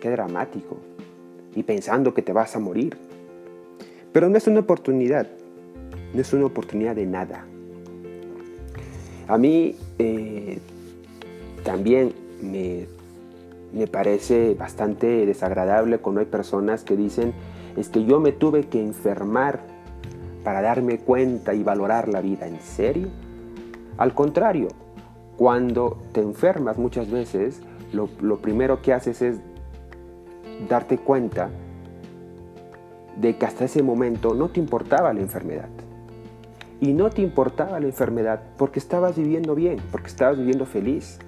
Qué 0.00 0.10
dramático. 0.10 0.76
Y 1.54 1.62
pensando 1.62 2.14
que 2.14 2.22
te 2.22 2.32
vas 2.32 2.56
a 2.56 2.58
morir. 2.58 2.96
Pero 4.12 4.28
no 4.28 4.36
es 4.36 4.46
una 4.46 4.60
oportunidad 4.60 5.26
no 6.12 6.20
es 6.20 6.32
una 6.32 6.46
oportunidad 6.46 6.96
de 6.96 7.06
nada. 7.06 7.44
A 9.28 9.38
mí 9.38 9.76
eh, 9.98 10.58
también 11.62 12.12
me, 12.42 12.86
me 13.72 13.86
parece 13.86 14.54
bastante 14.54 15.26
desagradable 15.26 15.98
cuando 15.98 16.20
hay 16.20 16.26
personas 16.26 16.82
que 16.82 16.96
dicen, 16.96 17.32
es 17.76 17.88
que 17.88 18.04
yo 18.04 18.18
me 18.18 18.32
tuve 18.32 18.64
que 18.64 18.80
enfermar 18.80 19.60
para 20.42 20.62
darme 20.62 20.98
cuenta 20.98 21.54
y 21.54 21.62
valorar 21.62 22.08
la 22.08 22.20
vida. 22.20 22.48
¿En 22.48 22.60
serio? 22.60 23.08
Al 23.98 24.14
contrario, 24.14 24.68
cuando 25.40 25.96
te 26.12 26.20
enfermas 26.20 26.76
muchas 26.76 27.10
veces, 27.10 27.62
lo, 27.94 28.08
primero 28.42 28.82
que 28.82 28.92
haces 28.92 29.22
es 29.22 29.40
darte 30.68 30.98
cuenta 30.98 31.48
de 33.16 33.38
que 33.38 33.46
hasta 33.46 33.64
ese 33.64 33.82
momento 33.82 34.34
no 34.34 34.50
te 34.50 34.60
importaba 34.60 35.14
la 35.14 35.20
enfermedad 35.20 35.70
y 36.78 36.92
no 36.92 37.08
te 37.08 37.22
importaba 37.22 37.80
la 37.80 37.86
enfermedad 37.86 38.42
porque 38.58 38.80
estabas 38.80 39.16
viviendo 39.16 39.54
bien, 39.54 39.78
porque 39.90 40.08
estabas 40.08 40.36
viviendo 40.36 40.66
feliz. 40.66 41.18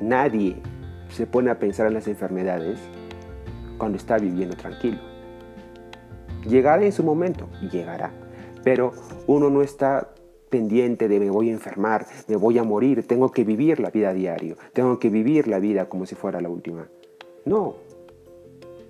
Nadie 0.00 0.62
se 1.10 1.26
pone 1.26 1.50
a 1.50 1.58
pensar 1.58 1.86
en 1.86 1.92
las 1.92 2.08
enfermedades 2.08 2.80
cuando 3.76 3.98
está 3.98 4.16
viviendo 4.16 4.56
tranquilo. 4.56 5.00
Llegará 6.48 6.82
en 6.82 6.92
su 6.92 7.04
momento, 7.04 7.46
llegará, 7.70 8.10
pero 8.62 8.94
uno 9.26 9.50
no 9.50 9.60
está 9.60 10.13
pendiente 10.54 11.08
de 11.08 11.18
me 11.18 11.30
voy 11.30 11.48
a 11.48 11.52
enfermar, 11.52 12.06
me 12.28 12.36
voy 12.36 12.58
a 12.58 12.62
morir, 12.62 13.04
tengo 13.08 13.32
que 13.32 13.42
vivir 13.42 13.80
la 13.80 13.90
vida 13.90 14.10
a 14.10 14.14
diario, 14.14 14.54
tengo 14.72 15.00
que 15.00 15.10
vivir 15.10 15.48
la 15.48 15.58
vida 15.58 15.88
como 15.88 16.06
si 16.06 16.14
fuera 16.14 16.40
la 16.40 16.48
última. 16.48 16.86
No, 17.44 17.74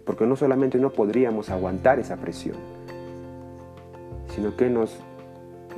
porque 0.04 0.26
no 0.26 0.36
solamente 0.36 0.78
no 0.78 0.90
podríamos 0.90 1.48
aguantar 1.48 1.98
esa 1.98 2.18
presión, 2.18 2.58
sino 4.34 4.54
que 4.58 4.68
nos 4.68 4.98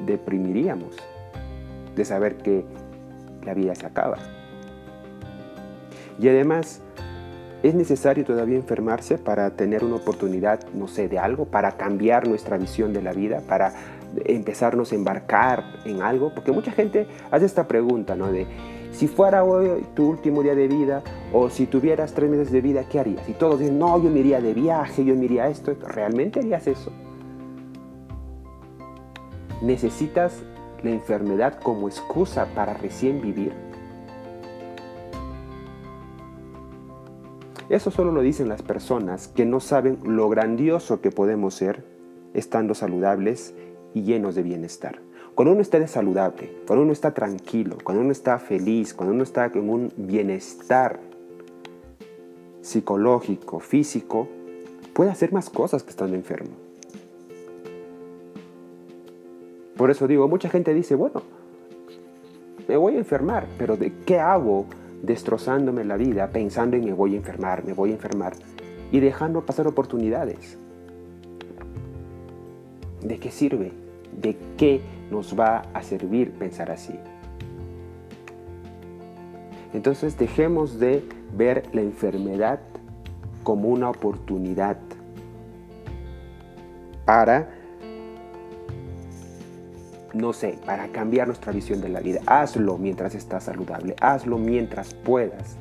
deprimiríamos 0.05 0.97
de 1.95 2.05
saber 2.05 2.37
que 2.39 2.65
la 3.45 3.55
vida 3.55 3.77
se 3.77 3.87
acaba. 3.87 4.17
Y 6.19 6.29
además, 6.29 6.83
¿es 7.63 7.77
necesario 7.77 8.25
todavía 8.25 8.57
enfermarse 8.57 9.19
para 9.19 9.51
tener 9.51 9.85
una 9.85 9.95
oportunidad, 9.95 10.67
no 10.75 10.89
sé, 10.89 11.09
de 11.09 11.21
algo, 11.21 11.45
para 11.45 11.77
cambiar 11.77 12.27
nuestra 12.27 12.59
visión 12.59 12.93
de 12.93 13.03
la 13.03 13.13
vida, 13.13 13.41
para 13.47 13.73
empezarnos 14.25 14.93
a 14.93 14.95
embarcar 14.95 15.65
en 15.85 16.03
algo? 16.03 16.33
Porque 16.35 16.53
mucha 16.53 16.73
gente 16.73 17.07
hace 17.31 17.47
esta 17.47 17.67
pregunta, 17.67 18.17
¿no? 18.17 18.31
De, 18.31 18.47
si 18.93 19.09
fuera 19.09 19.45
hoy 19.45 19.85
tu 19.95 20.09
último 20.09 20.43
día 20.43 20.55
de 20.55 20.69
vida 20.69 21.03
o 21.33 21.51
si 21.51 21.67
tuvieras 21.67 22.15
tres 22.15 22.31
meses 22.31 22.51
de 22.51 22.61
vida, 22.61 22.85
¿qué 22.89 22.99
harías? 22.99 23.29
Y 23.29 23.33
todos 23.33 23.61
dicen, 23.61 23.79
no, 23.79 24.03
yo 24.03 24.11
me 24.11 24.21
iría 24.21 24.41
de 24.41 24.55
viaje, 24.55 25.05
yo 25.05 25.15
me 25.15 25.27
iría 25.27 25.49
esto. 25.49 25.75
¿Realmente 25.87 26.41
harías 26.41 26.67
eso? 26.67 26.91
¿Necesitas 29.61 30.43
la 30.83 30.91
enfermedad 30.91 31.59
como 31.61 31.89
excusa 31.89 32.47
para 32.55 32.75
recién 32.75 33.21
vivir? 33.21 33.53
Eso 37.69 37.91
solo 37.91 38.13
lo 38.13 38.23
dicen 38.23 38.49
las 38.49 38.63
personas 38.63 39.29
que 39.29 39.45
no 39.45 39.61
saben 39.61 39.99
lo 40.05 40.29
grandioso 40.29 41.01
que 41.01 41.11
podemos 41.11 41.55
ser 41.55 41.85
estando 42.33 42.75
saludables 42.75 43.55
y 43.97 44.03
llenos 44.03 44.35
de 44.35 44.43
bienestar. 44.43 45.01
Cuando 45.35 45.53
uno 45.53 45.63
está 45.63 45.85
saludable, 45.87 46.53
cuando 46.67 46.83
uno 46.83 46.93
está 46.93 47.15
tranquilo, 47.15 47.79
cuando 47.83 48.03
uno 48.03 48.13
está 48.13 48.39
feliz, 48.39 48.93
cuando 48.93 49.15
uno 49.15 49.23
está 49.23 49.47
en 49.47 49.71
un 49.71 49.91
bienestar 49.97 51.01
psicológico, 52.61 53.59
físico, 53.59 54.29
puede 54.93 55.11
hacer 55.11 55.33
más 55.33 55.49
cosas 55.49 55.83
que 55.83 55.89
estando 55.89 56.15
enfermo. 56.15 56.51
Por 59.79 59.91
eso 59.91 60.07
digo, 60.07 60.29
mucha 60.29 60.51
gente 60.51 60.75
dice, 60.75 60.95
bueno, 60.95 61.23
me 62.69 62.77
voy 62.77 62.97
a 62.97 62.99
enfermar, 62.99 63.47
pero 63.57 63.79
¿de 63.79 63.95
qué 64.05 64.19
hago 64.19 64.67
destrozándome 65.03 65.85
la 65.85 65.97
vida 65.97 66.29
pensando 66.33 66.77
en 66.77 66.85
me 66.85 66.93
voy 66.93 67.15
a 67.15 67.17
enfermar, 67.17 67.65
me 67.65 67.73
voy 67.73 67.93
a 67.93 67.95
enfermar 67.95 68.35
y 68.93 69.01
dejando 69.01 69.47
pasar 69.47 69.67
oportunidades? 69.67 70.59
¿De 73.01 73.19
qué 73.19 73.31
sirve? 73.31 73.86
¿De 74.13 74.37
qué 74.57 74.81
nos 75.11 75.39
va 75.39 75.63
a 75.73 75.83
servir 75.83 76.33
pensar 76.33 76.71
así? 76.71 76.99
Entonces 79.73 80.17
dejemos 80.17 80.79
de 80.79 81.05
ver 81.37 81.69
la 81.73 81.83
enfermedad 81.83 82.61
como 83.43 83.69
una 83.69 83.91
oportunidad 83.91 84.79
para 87.05 87.51
no 90.17 90.33
sé, 90.33 90.59
para 90.65 90.89
cambiar 90.89 91.27
nuestra 91.27 91.53
visión 91.53 91.81
de 91.81 91.89
la 91.89 92.01
vida. 92.01 92.21
Hazlo 92.27 92.79
mientras 92.79 93.15
estás 93.15 93.45
saludable, 93.45 93.95
hazlo 94.01 94.39
mientras 94.39 94.95
puedas. 94.95 95.59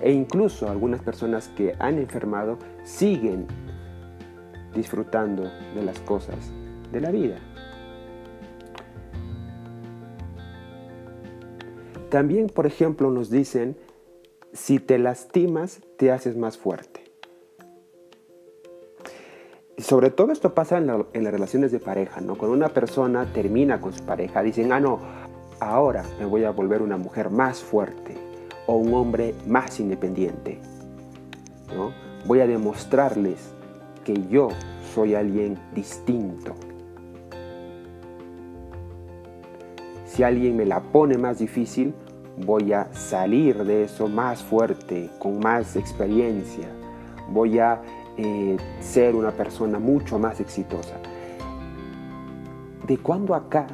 E 0.00 0.12
incluso 0.12 0.70
algunas 0.70 1.02
personas 1.02 1.48
que 1.48 1.74
han 1.78 1.98
enfermado 1.98 2.58
siguen 2.84 3.46
disfrutando 4.74 5.50
de 5.74 5.82
las 5.82 5.98
cosas 6.00 6.36
de 6.92 7.00
la 7.00 7.10
vida. 7.10 7.36
También, 12.10 12.46
por 12.46 12.66
ejemplo, 12.66 13.10
nos 13.10 13.30
dicen, 13.30 13.76
si 14.52 14.78
te 14.78 14.98
lastimas, 14.98 15.80
te 15.96 16.10
haces 16.10 16.36
más 16.36 16.56
fuerte. 16.56 17.04
Y 19.76 19.82
sobre 19.82 20.10
todo 20.10 20.32
esto 20.32 20.54
pasa 20.54 20.78
en, 20.78 20.86
las 20.86 21.32
relaciones 21.32 21.70
de 21.70 21.78
pareja, 21.78 22.20
¿no? 22.20 22.36
Cuando 22.36 22.56
una 22.56 22.70
persona 22.70 23.26
termina 23.32 23.80
con 23.80 23.92
su 23.92 24.04
pareja, 24.04 24.42
dicen, 24.42 24.72
ah, 24.72 24.80
no, 24.80 24.98
ahora 25.60 26.02
me 26.18 26.24
voy 26.24 26.44
a 26.44 26.50
volver 26.50 26.82
una 26.82 26.96
mujer 26.96 27.30
más 27.30 27.62
fuerte 27.62 28.16
o 28.66 28.76
un 28.76 28.92
hombre 28.94 29.34
más 29.46 29.78
independiente, 29.78 30.58
¿no? 31.76 31.92
Voy 32.26 32.40
a 32.40 32.46
demostrarles 32.46 33.38
que 34.04 34.26
yo 34.28 34.48
soy 34.94 35.14
alguien 35.14 35.58
distinto. 35.74 36.54
Si 40.18 40.24
alguien 40.24 40.56
me 40.56 40.66
la 40.66 40.80
pone 40.80 41.16
más 41.16 41.38
difícil, 41.38 41.94
voy 42.44 42.72
a 42.72 42.92
salir 42.92 43.62
de 43.62 43.84
eso 43.84 44.08
más 44.08 44.42
fuerte, 44.42 45.10
con 45.20 45.38
más 45.38 45.76
experiencia. 45.76 46.66
Voy 47.30 47.60
a 47.60 47.80
eh, 48.16 48.56
ser 48.80 49.14
una 49.14 49.30
persona 49.30 49.78
mucho 49.78 50.18
más 50.18 50.40
exitosa. 50.40 50.96
¿De 52.88 52.98
cuándo 52.98 53.36
acá 53.36 53.68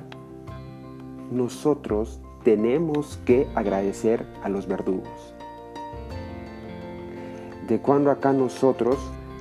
nosotros 1.30 2.20
tenemos 2.42 3.18
que 3.24 3.48
agradecer 3.54 4.26
a 4.42 4.50
los 4.50 4.66
verdugos? 4.66 5.34
¿De 7.68 7.80
cuándo 7.80 8.10
acá 8.10 8.34
nosotros 8.34 8.98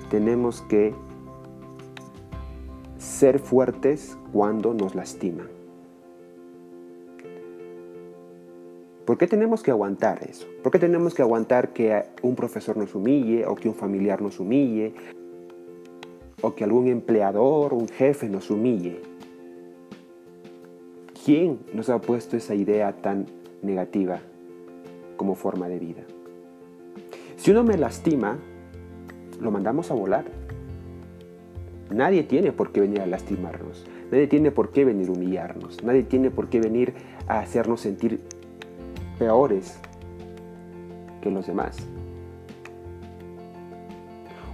tenemos 0.10 0.62
que 0.62 0.96
ser 2.98 3.40
fuertes 3.40 4.18
cuando 4.32 4.74
nos 4.74 4.96
lastiman? 4.96 5.53
¿Por 9.06 9.18
qué 9.18 9.28
tenemos 9.28 9.64
que 9.64 9.72
aguantar 9.72 10.24
eso? 10.30 10.48
¿Por 10.62 10.72
qué 10.72 10.80
tenemos 10.80 11.14
que 11.14 11.22
aguantar 11.22 11.74
que 11.74 12.04
un 12.22 12.36
profesor 12.36 12.78
nos 12.78 12.96
humille 12.96 13.46
o 13.46 13.56
que 13.56 13.68
un 13.68 13.76
familiar 13.76 14.22
nos 14.22 14.40
humille 14.40 14.94
o 16.42 16.56
que 16.56 16.64
algún 16.64 16.88
empleador 16.88 17.74
un 17.74 17.90
jefe 17.90 18.30
nos 18.30 18.50
humille? 18.50 19.02
¿Quién 21.26 21.60
nos 21.74 21.90
ha 21.90 22.00
puesto 22.00 22.38
esa 22.38 22.56
idea 22.56 22.94
tan 22.94 23.26
negativa 23.62 24.20
como 25.18 25.36
forma 25.36 25.68
de 25.68 25.80
vida? 25.80 26.04
Si 27.36 27.52
uno 27.52 27.66
me 27.66 27.78
lastima, 27.78 28.38
lo 29.42 29.52
mandamos 29.52 29.92
a 29.92 29.96
volar. 29.96 30.24
Nadie 31.92 32.24
tiene 32.24 32.54
por 32.54 32.72
qué 32.72 32.80
venir 32.80 33.02
a 33.02 33.06
lastimarnos. 33.06 33.86
Nadie 34.12 34.28
tiene 34.28 34.52
por 34.52 34.72
qué 34.72 34.86
venir 34.86 35.10
a 35.10 35.12
humillarnos. 35.12 35.84
Nadie 35.84 36.04
tiene 36.04 36.32
por 36.32 36.48
qué 36.48 36.62
venir 36.62 36.94
a 37.28 37.40
hacernos 37.40 37.82
sentir 37.82 38.22
peores 39.24 39.78
que 41.22 41.32
los 41.32 41.48
demás. 41.48 41.78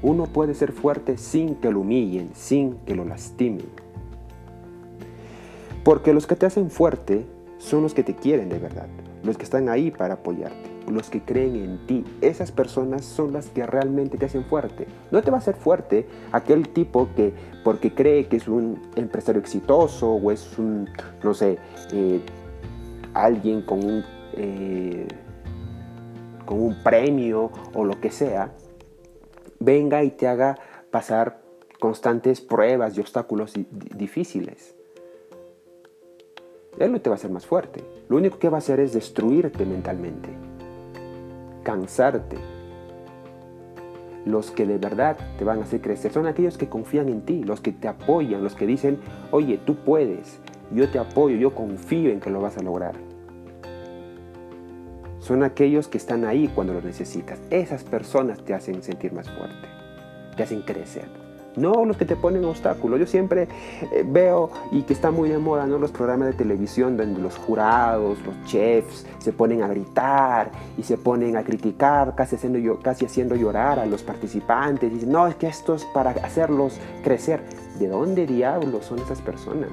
Uno 0.04 0.28
puede 0.28 0.54
ser 0.54 0.72
fuerte 0.72 1.18
sin 1.18 1.56
que 1.56 1.72
lo 1.72 1.80
humillen, 1.80 2.30
sin 2.36 2.76
que 2.86 2.94
lo 2.94 3.04
lastimen. 3.04 3.66
Porque 5.84 6.14
los 6.14 6.28
que 6.28 6.36
te 6.36 6.46
hacen 6.46 6.70
fuerte 6.70 7.26
son 7.58 7.82
los 7.82 7.96
que 7.96 8.04
te 8.04 8.14
quieren 8.14 8.48
de 8.48 8.60
verdad, 8.60 8.86
los 9.24 9.40
que 9.40 9.44
están 9.44 9.70
ahí 9.70 9.90
para 9.90 10.14
apoyarte, 10.14 10.70
los 10.88 11.10
que 11.10 11.22
creen 11.22 11.56
en 11.56 11.88
ti. 11.88 12.06
Esas 12.22 12.52
personas 12.52 13.04
son 13.04 13.34
las 13.34 13.48
que 13.48 13.66
realmente 13.66 14.20
te 14.20 14.28
hacen 14.28 14.46
fuerte. 14.46 14.86
No 15.10 15.24
te 15.24 15.32
va 15.32 15.38
a 15.38 15.40
hacer 15.40 15.56
fuerte 15.56 16.06
aquel 16.32 16.70
tipo 16.70 17.10
que 17.16 17.34
porque 17.64 17.96
cree 17.96 18.28
que 18.28 18.38
es 18.38 18.48
un 18.48 18.80
empresario 18.96 19.42
exitoso 19.42 20.12
o 20.12 20.32
es 20.32 20.60
un, 20.60 20.88
no 21.24 21.34
sé, 21.34 21.58
eh, 21.92 22.22
alguien 23.16 23.64
con 23.64 23.84
un 23.84 24.19
eh, 24.34 25.08
con 26.46 26.62
un 26.62 26.82
premio 26.84 27.52
o 27.74 27.86
lo 27.86 28.00
que 28.02 28.10
sea, 28.10 28.52
venga 29.60 30.04
y 30.04 30.12
te 30.12 30.28
haga 30.28 30.58
pasar 30.90 31.42
constantes 31.80 32.42
pruebas 32.42 32.98
y 32.98 33.02
obstáculos 33.02 33.54
difíciles. 33.96 34.76
Él 36.80 36.92
no 36.92 37.02
te 37.02 37.10
va 37.10 37.16
a 37.16 37.18
hacer 37.18 37.32
más 37.32 37.46
fuerte. 37.46 37.84
Lo 38.08 38.18
único 38.18 38.40
que 38.40 38.50
va 38.50 38.58
a 38.58 38.60
hacer 38.60 38.80
es 38.80 38.94
destruirte 38.94 39.66
mentalmente, 39.66 40.30
cansarte. 41.64 42.38
Los 44.26 44.52
que 44.52 44.66
de 44.66 44.78
verdad 44.78 45.18
te 45.38 45.44
van 45.44 45.60
a 45.60 45.64
hacer 45.64 45.82
crecer 45.82 46.12
son 46.12 46.26
aquellos 46.28 46.58
que 46.58 46.70
confían 46.70 47.10
en 47.10 47.22
ti, 47.22 47.44
los 47.44 47.62
que 47.62 47.72
te 47.72 47.88
apoyan, 47.88 48.44
los 48.44 48.56
que 48.56 48.66
dicen, 48.66 49.00
oye, 49.32 49.60
tú 49.66 49.76
puedes, 49.76 50.40
yo 50.72 50.90
te 50.90 51.00
apoyo, 51.00 51.36
yo 51.38 51.54
confío 51.54 52.10
en 52.10 52.20
que 52.20 52.30
lo 52.30 52.42
vas 52.42 52.58
a 52.58 52.64
lograr 52.64 53.09
son 55.30 55.44
aquellos 55.44 55.88
que 55.88 56.00
están 56.00 56.26
ahí 56.26 56.50
cuando 56.56 56.74
lo 56.74 56.82
necesitas. 56.82 57.40
Esas 57.52 57.84
personas 57.84 58.44
te 58.44 58.56
hacen 58.56 58.82
sentir 58.82 59.14
más 59.14 59.30
fuerte, 59.30 59.68
te 60.36 60.42
hacen 60.42 60.64
crecer. 60.64 61.06
No 61.56 61.86
los 61.86 61.98
que 61.98 62.06
te 62.06 62.16
ponen 62.16 62.44
obstáculos. 62.46 63.00
Yo 63.00 63.06
siempre 63.06 63.48
eh, 63.92 64.04
veo 64.08 64.50
y 64.72 64.82
que 64.82 64.94
está 64.94 65.12
muy 65.12 65.30
de 65.30 65.38
moda 65.38 65.68
¿no? 65.68 65.78
los 65.78 65.92
programas 65.92 66.30
de 66.30 66.34
televisión 66.34 66.98
donde 66.98 67.22
los 67.22 67.38
jurados, 67.38 68.18
los 68.26 68.44
chefs 68.46 69.06
se 69.20 69.32
ponen 69.32 69.62
a 69.62 69.68
gritar 69.68 70.52
y 70.80 70.82
se 70.82 70.98
ponen 70.98 71.38
a 71.38 71.44
criticar, 71.44 72.16
casi 72.16 72.36
haciendo, 72.36 72.80
casi 72.80 73.06
haciendo 73.06 73.36
llorar 73.36 73.78
a 73.78 73.86
los 73.86 74.02
participantes. 74.02 74.92
Dicen, 74.92 75.12
no, 75.12 75.28
es 75.28 75.36
que 75.36 75.46
esto 75.46 75.76
es 75.76 75.86
para 75.94 76.10
hacerlos 76.10 76.80
crecer. 77.04 77.44
¿De 77.78 77.88
dónde 77.88 78.26
diablos 78.26 78.86
son 78.86 78.98
esas 78.98 79.22
personas? 79.22 79.70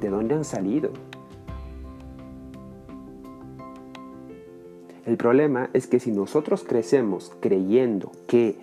¿De 0.00 0.08
dónde 0.08 0.34
han 0.34 0.44
salido? 0.44 0.90
El 5.08 5.16
problema 5.16 5.70
es 5.72 5.86
que 5.86 6.00
si 6.00 6.12
nosotros 6.12 6.64
crecemos 6.68 7.32
creyendo 7.40 8.12
que 8.26 8.56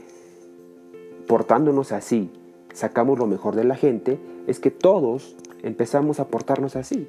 portándonos 1.28 1.92
así 1.92 2.30
sacamos 2.72 3.18
lo 3.18 3.26
mejor 3.26 3.56
de 3.56 3.64
la 3.64 3.74
gente, 3.74 4.20
es 4.46 4.60
que 4.60 4.70
todos 4.70 5.36
empezamos 5.64 6.20
a 6.20 6.28
portarnos 6.28 6.76
así. 6.76 7.08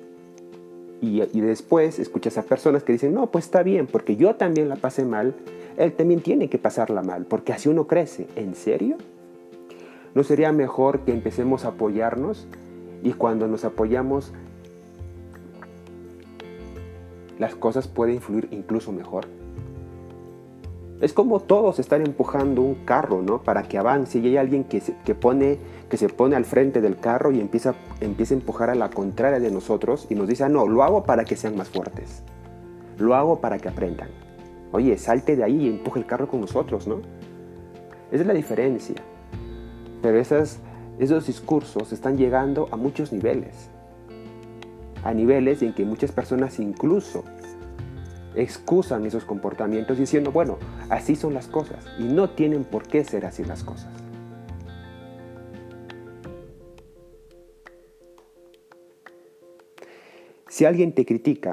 Y, 1.03 1.21
después 1.43 1.99
escuchas 1.99 2.39
a 2.39 2.45
personas 2.45 2.83
que 2.83 2.95
dicen, 2.95 3.13
no, 3.13 3.27
pues 3.27 3.45
está 3.45 3.63
bien, 3.63 3.87
porque 3.87 4.17
yo 4.17 4.37
también 4.37 4.71
la 4.71 4.77
pasé 4.77 5.05
mal, 5.05 5.35
él 5.77 5.93
también 5.93 6.23
tiene 6.23 6.49
que 6.49 6.57
pasarla 6.57 7.03
mal, 7.03 7.27
porque 7.27 7.53
así 7.53 7.69
uno 7.69 7.87
crece. 7.87 8.29
¿En 8.37 8.55
serio? 8.55 8.97
¿No 10.15 10.25
sería 10.25 10.51
mejor 10.51 11.01
que 11.01 11.13
empecemos 11.13 11.67
a 11.67 11.69
apoyarnos 11.69 12.49
y 13.03 13.13
cuando 13.13 13.49
nos 13.49 13.67
apoyamos 13.67 14.33
las 17.39 17.55
cosas 17.55 17.89
pueden 17.89 18.21
fluir 18.21 18.49
incluso 18.51 18.93
mejor. 18.93 19.27
Es 21.01 21.13
como 21.13 21.41
todos 21.41 21.79
están 21.79 22.07
empujando 22.07 22.63
un 22.63 22.87
carro, 22.87 23.21
¿no? 23.21 23.43
Para 23.43 23.65
que 23.65 23.77
avance 23.77 24.19
y 24.19 24.29
hay 24.29 24.37
alguien 24.39 24.65
que 24.65 24.81
se, 24.81 24.97
que 25.05 25.15
pone, 25.15 25.59
que 25.91 25.99
se 25.99 26.09
pone 26.09 26.37
al 26.37 26.47
frente 26.47 26.81
del 26.81 26.97
carro 26.97 27.33
y 27.33 27.41
empieza, 27.41 27.75
empieza 28.01 28.33
a 28.33 28.39
empujar 28.39 28.71
a 28.71 28.75
la 28.75 28.89
contraria 28.89 29.39
de 29.39 29.51
nosotros 29.51 30.07
y 30.09 30.15
nos 30.15 30.27
dice, 30.27 30.45
ah, 30.45 30.49
no, 30.49 30.67
lo 30.67 30.83
hago 30.83 31.05
para 31.05 31.25
que 31.25 31.37
sean 31.37 31.55
más 31.55 31.69
fuertes. 31.69 32.23
Lo 32.99 33.15
hago 33.15 33.41
para 33.41 33.59
que 33.59 33.69
aprendan. 33.69 34.09
Oye, 34.73 34.97
salte 34.97 35.37
de 35.37 35.45
ahí 35.45 35.67
y 35.67 35.69
empuje 35.69 36.01
el 36.01 36.07
carro 36.07 36.29
con 36.29 36.41
nosotros, 36.41 36.89
¿no? 36.89 37.01
Esa 38.11 38.23
es 38.23 38.27
la 38.27 38.35
diferencia. 38.35 38.97
Pero 40.01 40.19
esas, 40.19 40.61
esos 40.99 41.27
discursos 41.27 41.93
están 41.93 42.17
llegando 42.17 42.69
a 42.71 42.77
muchos 42.77 43.13
niveles 43.13 43.71
a 45.05 45.13
niveles 45.15 45.63
en 45.63 45.73
que 45.73 45.85
muchas 45.85 46.13
personas 46.13 46.59
incluso 46.59 47.25
excusan 48.37 49.07
esos 49.07 49.25
comportamientos 49.25 49.99
diciendo, 49.99 50.31
bueno, 50.31 50.59
así 50.91 51.17
son 51.17 51.35
las 51.35 51.47
cosas 51.47 51.85
y 51.99 52.05
no 52.05 52.31
tienen 52.31 52.65
por 52.65 52.87
qué 52.87 53.03
ser 53.05 53.25
así 53.25 53.45
las 53.45 53.65
cosas. 53.65 53.89
Si 60.49 60.65
alguien 60.65 60.95
te 60.95 61.05
critica, 61.05 61.51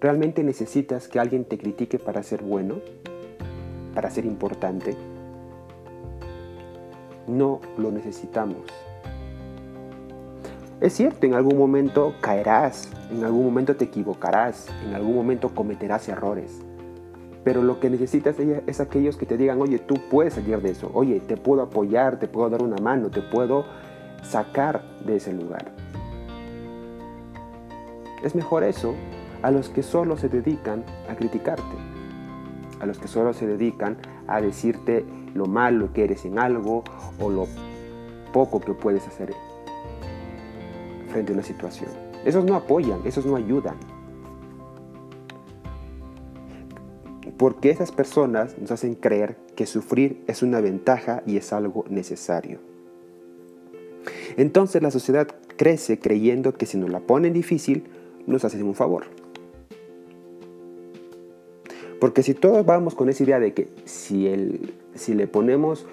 ¿realmente 0.00 0.42
necesitas 0.42 1.08
que 1.08 1.18
alguien 1.18 1.44
te 1.44 1.56
critique 1.56 1.98
para 1.98 2.22
ser 2.22 2.42
bueno? 2.42 2.80
¿Para 3.94 4.10
ser 4.10 4.26
importante? 4.26 4.94
No 7.26 7.60
lo 7.78 7.90
necesitamos. 7.90 8.64
Es 10.80 10.92
cierto, 10.94 11.24
en 11.26 11.34
algún 11.34 11.56
momento 11.56 12.14
caerás, 12.20 12.90
en 13.10 13.24
algún 13.24 13.44
momento 13.44 13.76
te 13.76 13.84
equivocarás, 13.84 14.68
en 14.86 14.94
algún 14.94 15.14
momento 15.14 15.54
cometerás 15.54 16.08
errores. 16.08 16.60
Pero 17.44 17.62
lo 17.62 17.78
que 17.78 17.90
necesitas 17.90 18.36
es 18.38 18.80
aquellos 18.80 19.16
que 19.16 19.24
te 19.24 19.36
digan, 19.36 19.60
oye, 19.60 19.78
tú 19.78 19.94
puedes 20.10 20.34
salir 20.34 20.60
de 20.60 20.70
eso, 20.70 20.90
oye, 20.92 21.20
te 21.20 21.36
puedo 21.36 21.62
apoyar, 21.62 22.18
te 22.18 22.26
puedo 22.26 22.50
dar 22.50 22.62
una 22.62 22.78
mano, 22.78 23.10
te 23.10 23.22
puedo 23.22 23.66
sacar 24.22 24.82
de 25.04 25.16
ese 25.16 25.32
lugar. 25.32 25.70
Es 28.24 28.34
mejor 28.34 28.64
eso 28.64 28.94
a 29.42 29.50
los 29.50 29.68
que 29.68 29.82
solo 29.82 30.16
se 30.16 30.28
dedican 30.28 30.84
a 31.08 31.14
criticarte, 31.14 31.76
a 32.80 32.86
los 32.86 32.98
que 32.98 33.06
solo 33.06 33.32
se 33.32 33.46
dedican 33.46 33.98
a 34.26 34.40
decirte 34.40 35.04
lo 35.34 35.46
malo 35.46 35.92
que 35.92 36.04
eres 36.04 36.24
en 36.24 36.38
algo 36.38 36.82
o 37.20 37.30
lo 37.30 37.46
poco 38.32 38.60
que 38.60 38.72
puedes 38.72 39.06
hacer 39.06 39.30
frente 41.14 41.30
a 41.30 41.34
una 41.34 41.44
situación. 41.44 41.90
Esos 42.24 42.44
no 42.44 42.56
apoyan, 42.56 43.00
esos 43.04 43.24
no 43.24 43.36
ayudan. 43.36 43.76
Porque 47.38 47.70
esas 47.70 47.92
personas 47.92 48.58
nos 48.58 48.72
hacen 48.72 48.96
creer 48.96 49.36
que 49.54 49.66
sufrir 49.66 50.24
es 50.26 50.42
una 50.42 50.60
ventaja 50.60 51.22
y 51.24 51.36
es 51.36 51.52
algo 51.52 51.84
necesario. 51.88 52.58
Entonces 54.36 54.82
la 54.82 54.90
sociedad 54.90 55.28
crece 55.56 56.00
creyendo 56.00 56.54
que 56.54 56.66
si 56.66 56.78
nos 56.78 56.90
la 56.90 56.98
ponen 56.98 57.32
difícil, 57.32 57.84
nos 58.26 58.44
hacen 58.44 58.64
un 58.64 58.74
favor. 58.74 59.04
Porque 62.00 62.24
si 62.24 62.34
todos 62.34 62.66
vamos 62.66 62.96
con 62.96 63.08
esa 63.08 63.22
idea 63.22 63.38
de 63.38 63.54
que 63.54 63.68
si, 63.84 64.26
el, 64.26 64.74
si 64.94 65.14
le 65.14 65.28
ponemos 65.28 65.86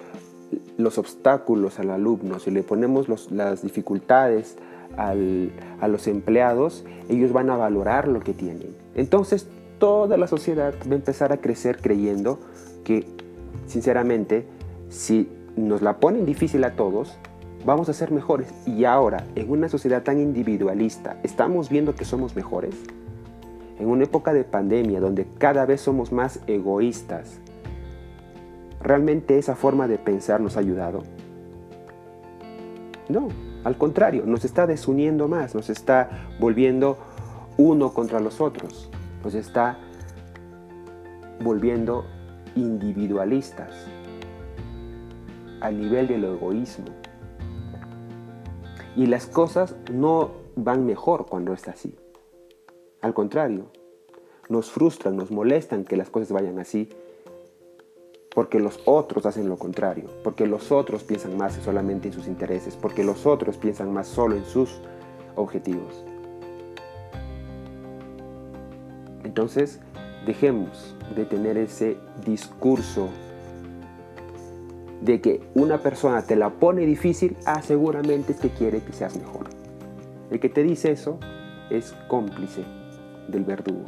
los 0.76 0.98
obstáculos 0.98 1.78
al 1.78 1.90
alumno, 1.90 2.40
si 2.40 2.50
le 2.50 2.64
ponemos 2.64 3.30
las 3.30 3.62
dificultades 3.62 4.56
a 4.96 5.88
los 5.88 6.06
empleados, 6.06 6.84
ellos 7.08 7.32
van 7.32 7.50
a 7.50 7.56
valorar 7.56 8.08
lo 8.08 8.20
que 8.20 8.32
tienen. 8.32 8.76
Entonces 8.94 9.48
toda 9.78 10.16
la 10.16 10.26
sociedad 10.26 10.74
va 10.86 10.92
a 10.92 10.94
empezar 10.94 11.32
a 11.32 11.38
crecer 11.38 11.78
creyendo 11.78 12.38
que, 12.84 13.06
sinceramente, 13.66 14.46
si 14.88 15.28
nos 15.56 15.82
la 15.82 15.98
ponen 15.98 16.24
difícil 16.24 16.62
a 16.64 16.76
todos, 16.76 17.16
vamos 17.64 17.88
a 17.88 17.92
ser 17.92 18.10
mejores. 18.12 18.52
Y 18.66 18.84
ahora, 18.84 19.24
en 19.34 19.50
una 19.50 19.68
sociedad 19.68 20.02
tan 20.02 20.20
individualista, 20.20 21.16
¿estamos 21.22 21.68
viendo 21.68 21.94
que 21.94 22.04
somos 22.04 22.36
mejores? 22.36 22.74
En 23.78 23.88
una 23.88 24.04
época 24.04 24.32
de 24.32 24.44
pandemia 24.44 25.00
donde 25.00 25.26
cada 25.38 25.66
vez 25.66 25.80
somos 25.80 26.12
más 26.12 26.40
egoístas, 26.46 27.40
¿realmente 28.80 29.38
esa 29.38 29.56
forma 29.56 29.88
de 29.88 29.98
pensar 29.98 30.40
nos 30.40 30.56
ha 30.56 30.60
ayudado? 30.60 31.02
No, 33.08 33.28
al 33.64 33.76
contrario, 33.78 34.24
nos 34.26 34.44
está 34.44 34.66
desuniendo 34.66 35.28
más, 35.28 35.54
nos 35.54 35.70
está 35.70 36.26
volviendo 36.40 36.98
uno 37.56 37.92
contra 37.92 38.18
los 38.20 38.40
otros, 38.40 38.90
nos 39.22 39.34
está 39.34 39.78
volviendo 41.40 42.04
individualistas 42.56 43.86
al 45.60 45.78
nivel 45.78 46.08
del 46.08 46.24
egoísmo. 46.24 46.86
Y 48.96 49.06
las 49.06 49.26
cosas 49.26 49.76
no 49.92 50.32
van 50.56 50.84
mejor 50.84 51.26
cuando 51.26 51.52
está 51.52 51.70
así. 51.70 51.96
Al 53.00 53.14
contrario, 53.14 53.70
nos 54.48 54.70
frustran, 54.70 55.16
nos 55.16 55.30
molestan 55.30 55.84
que 55.84 55.96
las 55.96 56.10
cosas 56.10 56.32
vayan 56.32 56.58
así, 56.58 56.88
porque 58.34 58.58
los 58.60 58.80
otros 58.86 59.26
hacen 59.26 59.48
lo 59.48 59.56
contrario, 59.56 60.08
porque 60.24 60.46
los 60.46 60.72
otros 60.72 61.02
piensan 61.02 61.36
más 61.36 61.54
solamente 61.54 62.08
en 62.08 62.14
sus 62.14 62.26
intereses, 62.26 62.76
porque 62.76 63.04
los 63.04 63.26
otros 63.26 63.56
piensan 63.56 63.92
más 63.92 64.08
solo 64.08 64.36
en 64.36 64.44
sus 64.44 64.80
objetivos. 65.36 66.04
Entonces, 69.24 69.80
dejemos 70.26 70.96
de 71.14 71.24
tener 71.24 71.56
ese 71.56 71.96
discurso 72.24 73.08
de 75.00 75.20
que 75.20 75.42
una 75.54 75.78
persona 75.78 76.22
te 76.22 76.36
la 76.36 76.50
pone 76.50 76.86
difícil, 76.86 77.36
ah, 77.44 77.60
es 77.60 78.40
que 78.40 78.50
quiere 78.50 78.82
que 78.82 78.92
seas 78.92 79.16
mejor. 79.16 79.46
El 80.30 80.40
que 80.40 80.48
te 80.48 80.62
dice 80.62 80.92
eso 80.92 81.18
es 81.70 81.92
cómplice 82.08 82.64
del 83.28 83.44
verdugo. 83.44 83.84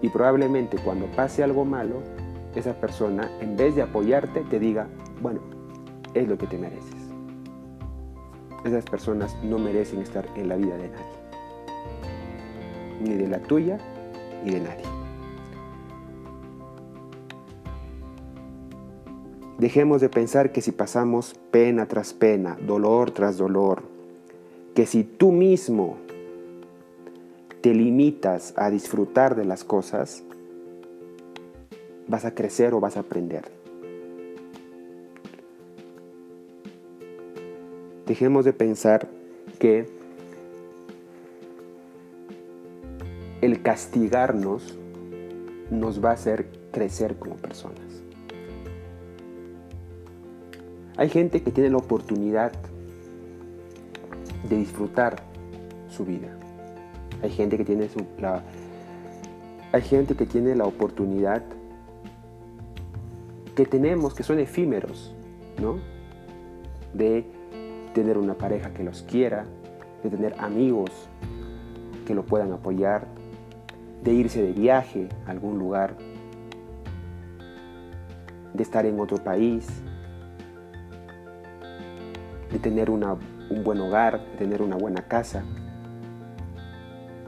Y 0.00 0.10
probablemente 0.10 0.76
cuando 0.84 1.06
pase 1.06 1.42
algo 1.42 1.64
malo, 1.64 2.02
esa 2.60 2.74
persona, 2.74 3.30
en 3.40 3.56
vez 3.56 3.74
de 3.74 3.82
apoyarte, 3.82 4.40
te 4.42 4.58
diga, 4.58 4.86
bueno, 5.20 5.40
es 6.14 6.28
lo 6.28 6.38
que 6.38 6.46
te 6.46 6.58
mereces. 6.58 6.94
Esas 8.64 8.84
personas 8.84 9.36
no 9.42 9.58
merecen 9.58 10.00
estar 10.00 10.26
en 10.36 10.48
la 10.48 10.56
vida 10.56 10.76
de 10.76 10.88
nadie. 10.88 11.04
Ni 13.02 13.14
de 13.14 13.28
la 13.28 13.38
tuya, 13.40 13.78
ni 14.44 14.52
de 14.52 14.60
nadie. 14.60 14.84
Dejemos 19.58 20.00
de 20.00 20.08
pensar 20.08 20.50
que 20.50 20.60
si 20.60 20.72
pasamos 20.72 21.34
pena 21.50 21.86
tras 21.86 22.12
pena, 22.12 22.56
dolor 22.66 23.12
tras 23.12 23.36
dolor, 23.38 23.82
que 24.74 24.84
si 24.86 25.04
tú 25.04 25.30
mismo 25.30 25.96
te 27.60 27.72
limitas 27.72 28.52
a 28.56 28.68
disfrutar 28.68 29.36
de 29.36 29.44
las 29.44 29.64
cosas, 29.64 30.24
vas 32.14 32.24
a 32.24 32.32
crecer 32.32 32.72
o 32.74 32.80
vas 32.80 32.96
a 32.96 33.00
aprender. 33.00 33.42
Dejemos 38.06 38.44
de 38.44 38.52
pensar 38.52 39.08
que 39.58 39.88
el 43.40 43.62
castigarnos 43.62 44.78
nos 45.72 46.04
va 46.04 46.10
a 46.10 46.12
hacer 46.12 46.46
crecer 46.70 47.16
como 47.16 47.34
personas. 47.34 48.04
Hay 50.96 51.08
gente 51.08 51.42
que 51.42 51.50
tiene 51.50 51.70
la 51.70 51.78
oportunidad 51.78 52.52
de 54.48 54.56
disfrutar 54.56 55.16
su 55.88 56.04
vida. 56.04 56.28
Hay 57.24 57.30
gente 57.30 57.56
que 57.56 57.64
tiene 57.64 57.88
la, 58.20 58.44
hay 59.72 59.82
gente 59.82 60.14
que 60.14 60.26
tiene 60.26 60.54
la 60.54 60.66
oportunidad 60.66 61.42
que 63.54 63.66
tenemos, 63.66 64.14
que 64.14 64.22
son 64.22 64.38
efímeros, 64.38 65.14
¿no? 65.60 65.78
De 66.92 67.24
tener 67.92 68.18
una 68.18 68.34
pareja 68.34 68.72
que 68.74 68.82
los 68.82 69.02
quiera, 69.02 69.46
de 70.02 70.10
tener 70.10 70.34
amigos 70.38 70.90
que 72.06 72.14
lo 72.14 72.24
puedan 72.24 72.52
apoyar, 72.52 73.06
de 74.02 74.12
irse 74.12 74.42
de 74.42 74.52
viaje 74.52 75.08
a 75.26 75.30
algún 75.30 75.58
lugar, 75.58 75.96
de 78.52 78.62
estar 78.62 78.84
en 78.86 79.00
otro 79.00 79.18
país, 79.18 79.66
de 82.52 82.58
tener 82.58 82.90
un 82.90 83.18
buen 83.64 83.80
hogar, 83.80 84.20
de 84.20 84.36
tener 84.36 84.62
una 84.62 84.76
buena 84.76 85.08
casa. 85.08 85.44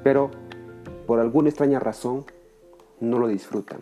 Pero 0.04 0.30
por 1.06 1.18
alguna 1.18 1.48
extraña 1.48 1.78
razón 1.78 2.24
no 3.00 3.18
lo 3.18 3.28
disfrutan. 3.28 3.80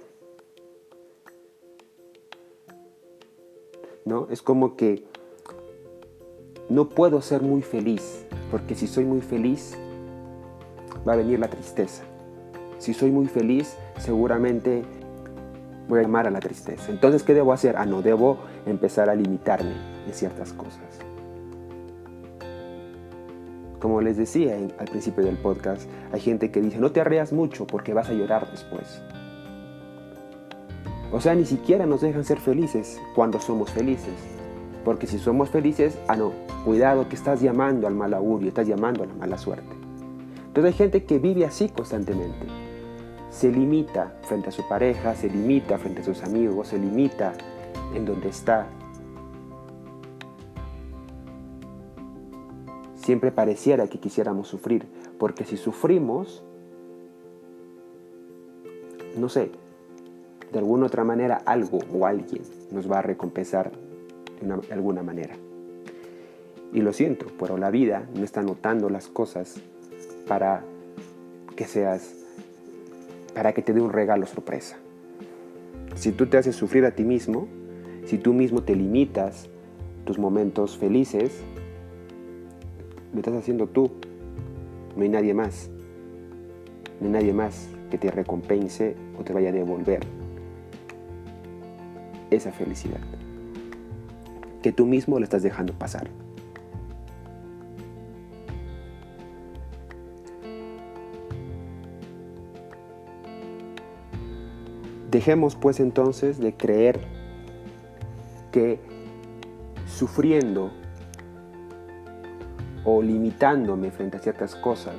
Es 4.31 4.43
como 4.43 4.77
que 4.77 5.05
no 6.69 6.89
puedo 6.89 7.21
ser 7.21 7.43
muy 7.43 7.63
feliz, 7.63 8.27
porque 8.51 8.75
si 8.75 8.87
soy 8.87 9.05
muy 9.05 9.21
feliz 9.21 9.77
va 11.07 11.13
a 11.13 11.17
venir 11.17 11.39
la 11.39 11.49
tristeza. 11.49 12.03
Si 12.79 12.95
soy 12.95 13.11
muy 13.11 13.27
feliz, 13.27 13.77
seguramente 13.99 14.83
voy 15.89 16.01
a 16.01 16.05
amar 16.05 16.27
a 16.27 16.31
la 16.31 16.41
tristeza. 16.41 16.91
Entonces, 16.91 17.23
¿qué 17.23 17.35
debo 17.35 17.53
hacer? 17.53 17.77
Ah, 17.77 17.87
no, 17.87 18.03
debo 18.03 18.39
empezar 18.67 19.11
a 19.11 19.15
limitarme 19.15 19.75
en 20.07 20.13
ciertas 20.13 20.53
cosas. 20.53 21.01
Como 23.81 24.01
les 24.01 24.17
decía 24.17 24.57
al 24.79 24.87
principio 24.87 25.25
del 25.25 25.37
podcast, 25.37 25.89
hay 26.13 26.21
gente 26.21 26.51
que 26.51 26.63
dice, 26.63 26.79
no 26.79 26.91
te 26.91 27.01
arreas 27.03 27.33
mucho 27.33 27.67
porque 27.67 27.93
vas 27.93 28.09
a 28.09 28.15
llorar 28.15 28.51
después. 28.51 29.03
O 31.15 31.21
sea, 31.21 31.37
ni 31.37 31.45
siquiera 31.45 31.87
nos 31.87 32.01
dejan 32.01 32.25
ser 32.25 32.41
felices 32.41 33.01
cuando 33.15 33.41
somos 33.41 33.71
felices. 33.71 34.13
Porque 34.85 35.07
si 35.07 35.21
somos 35.21 35.49
felices, 35.49 35.97
ah 36.09 36.17
no, 36.17 36.33
cuidado 36.65 37.09
que 37.09 37.15
estás 37.15 37.41
llamando 37.41 37.87
al 37.87 37.95
mal 37.95 38.15
augurio, 38.15 38.49
estás 38.49 38.67
llamando 38.67 39.05
a 39.05 39.07
la 39.07 39.15
mala 39.15 39.39
suerte. 39.39 39.77
Entonces 40.49 40.73
hay 40.73 40.77
gente 40.77 41.05
que 41.05 41.21
vive 41.21 41.47
así 41.47 41.69
constantemente. 41.69 42.47
Se 43.31 43.49
limita 43.53 44.17
frente 44.23 44.49
a 44.49 44.53
su 44.53 44.67
pareja, 44.67 45.15
se 45.15 45.31
limita 45.31 45.79
frente 45.79 46.01
a 46.01 46.05
sus 46.05 46.21
amigos, 46.25 46.67
se 46.67 46.79
limita 46.79 47.33
en 47.95 48.05
donde 48.05 48.31
está, 48.31 48.67
siempre 52.97 53.31
pareciera 53.31 53.87
que 53.87 54.01
quisiéramos 54.01 54.49
sufrir, 54.49 54.89
porque 55.21 55.45
si 55.45 55.57
sufrimos, 55.57 56.43
no 59.17 59.29
sé, 59.29 59.53
de 60.55 60.61
alguna 60.61 60.87
otra 60.87 61.03
manera 61.03 61.43
algo 61.47 61.81
o 61.93 62.07
alguien 62.07 62.43
nos 62.71 62.91
va 62.91 63.01
a 63.01 63.03
recompensar 63.03 63.73
de, 64.41 64.73
alguna 64.73 65.03
manera. 65.03 65.35
Y 66.73 66.81
lo 66.81 66.93
siento, 66.93 67.27
pero 67.41 67.59
la 67.59 67.71
vida 67.71 68.09
no 68.15 68.23
está 68.23 68.41
notando 68.41 68.89
las 68.89 69.09
cosas 69.09 69.57
para 70.29 70.65
que 71.57 71.65
seas, 71.65 72.15
para 73.35 73.53
que 73.53 73.63
te 73.63 73.73
dé 73.73 73.81
un 73.81 73.93
regalo 73.93 74.27
sorpresa. 74.27 74.77
Si 75.97 76.13
tú 76.13 76.27
te 76.27 76.39
haces 76.39 76.55
sufrir 76.55 76.85
a 76.85 76.93
ti 76.93 77.03
mismo, 77.03 77.49
si 78.07 78.17
tú 78.17 78.33
mismo 78.33 78.63
te 78.63 78.77
limitas 78.77 79.49
tus 80.05 80.21
momentos 80.21 80.79
felices, 80.79 81.43
lo 83.13 83.19
estás 83.19 83.35
haciendo 83.35 83.67
tú. 83.67 83.91
No 84.97 85.03
hay 85.03 85.09
nadie 85.09 85.35
más. 85.35 85.69
No 87.01 87.07
hay 87.07 87.13
nadie 87.13 87.33
más 87.33 87.69
que 87.91 87.99
te 87.99 88.13
recompense 88.13 88.95
o 89.19 89.25
te 89.25 89.33
vaya 89.33 89.49
a 89.49 89.53
devolver 89.53 90.24
esa 92.31 92.53
felicidad. 92.53 93.01
Que 94.63 94.73
tú 94.73 94.87
mismo 94.87 95.19
le 95.19 95.25
estás 95.25 95.43
dejando 95.43 95.73
pasar. 95.75 96.09
Dejemos 105.11 105.55
pues 105.55 105.79
entonces 105.79 106.39
de 106.39 106.55
creer 106.57 107.01
que 108.51 108.81
sufriendo 109.87 110.73
o 112.85 113.01
limitándome 113.01 113.91
frente 113.91 114.17
a 114.17 114.21
ciertas 114.21 114.57
cosas, 114.57 114.95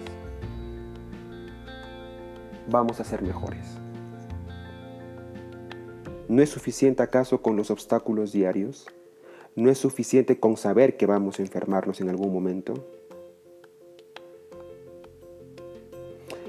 vamos 2.70 3.00
a 3.00 3.04
ser 3.04 3.22
mejores. 3.22 3.78
¿No 6.28 6.42
es 6.42 6.50
suficiente 6.50 7.04
acaso 7.04 7.42
con 7.42 7.56
los 7.56 7.70
obstáculos 7.70 8.32
diarios? 8.32 8.88
¿No 9.56 9.70
es 9.70 9.78
suficiente 9.78 10.40
con 10.40 10.58
saber 10.58 10.98
que 10.98 11.06
vamos 11.06 11.40
a 11.40 11.44
enfermarnos 11.44 12.02
en 12.02 12.10
algún 12.10 12.34
momento? 12.34 12.74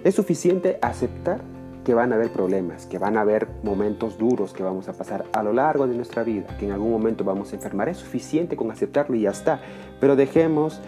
¿Es 0.02 0.14
suficiente 0.14 0.78
aceptar 0.80 1.42
que 1.84 1.94
van 1.94 2.12
a 2.12 2.16
haber 2.16 2.32
problemas, 2.32 2.86
que 2.86 2.98
van 2.98 3.16
a 3.16 3.20
haber 3.20 3.48
momentos 3.62 4.18
duros 4.18 4.52
que 4.52 4.62
vamos 4.62 4.88
a 4.88 4.94
pasar 4.94 5.26
a 5.32 5.42
lo 5.42 5.52
largo 5.52 5.86
de 5.86 5.94
nuestra 5.94 6.24
vida, 6.24 6.56
que 6.58 6.64
en 6.64 6.72
algún 6.72 6.90
momento 6.90 7.22
vamos 7.22 7.52
a 7.52 7.56
enfermar. 7.56 7.88
Es 7.88 7.98
suficiente 7.98 8.56
con 8.56 8.70
aceptarlo 8.72 9.14
y 9.14 9.20
ya 9.20 9.30
está. 9.30 9.60
Pero 10.00 10.16
dejemos 10.16 10.80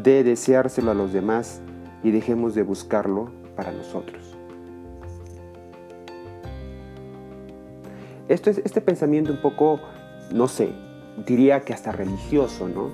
de 0.00 0.22
deseárselo 0.22 0.90
a 0.90 0.94
los 0.94 1.12
demás 1.12 1.60
y 2.04 2.10
dejemos 2.10 2.54
de 2.54 2.62
buscarlo 2.62 3.32
para 3.56 3.72
nosotros. 3.72 4.33
Esto 8.28 8.50
es 8.50 8.58
este 8.58 8.80
pensamiento 8.80 9.32
un 9.32 9.40
poco, 9.40 9.80
no 10.32 10.48
sé, 10.48 10.70
diría 11.26 11.60
que 11.60 11.72
hasta 11.72 11.92
religioso, 11.92 12.68
¿no? 12.68 12.90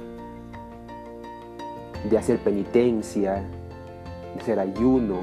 De 2.09 2.19
hacer 2.19 2.39
penitencia, 2.39 3.45
de 4.35 4.41
hacer 4.41 4.59
ayuno, 4.59 5.23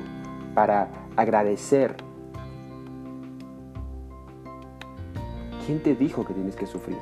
para 0.54 0.89
agradecer 1.15 1.96
¿Quién 5.67 5.84
te 5.84 5.96
dijo 5.96 6.26
que 6.26 6.34
tienes 6.34 6.56
que 6.56 6.65
sufrir? 6.65 6.98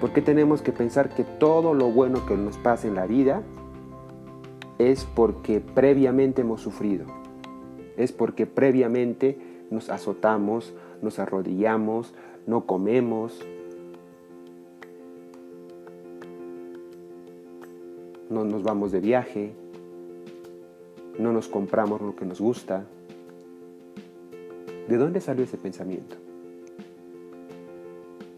¿Por 0.00 0.14
qué 0.14 0.22
tenemos 0.22 0.62
que 0.62 0.72
pensar 0.72 1.10
que 1.10 1.22
todo 1.22 1.74
lo 1.74 1.90
bueno 1.90 2.24
que 2.24 2.34
nos 2.34 2.56
pasa 2.56 2.88
en 2.88 2.94
la 2.94 3.04
vida 3.06 3.42
es 4.78 5.04
porque 5.04 5.60
previamente 5.60 6.40
hemos 6.40 6.62
sufrido? 6.62 7.04
Es 7.98 8.10
porque 8.12 8.46
previamente 8.46 9.38
nos 9.70 9.90
azotamos, 9.90 10.72
nos 11.04 11.18
arrodillamos, 11.18 12.14
no 12.46 12.66
comemos, 12.66 13.40
no 18.30 18.44
nos 18.44 18.62
vamos 18.62 18.90
de 18.90 19.00
viaje, 19.00 19.52
no 21.18 21.32
nos 21.32 21.46
compramos 21.48 22.00
lo 22.00 22.16
que 22.16 22.24
nos 22.24 22.40
gusta. 22.40 22.84
¿De 24.88 24.96
dónde 24.96 25.20
salió 25.20 25.44
ese 25.44 25.56
pensamiento? 25.56 26.16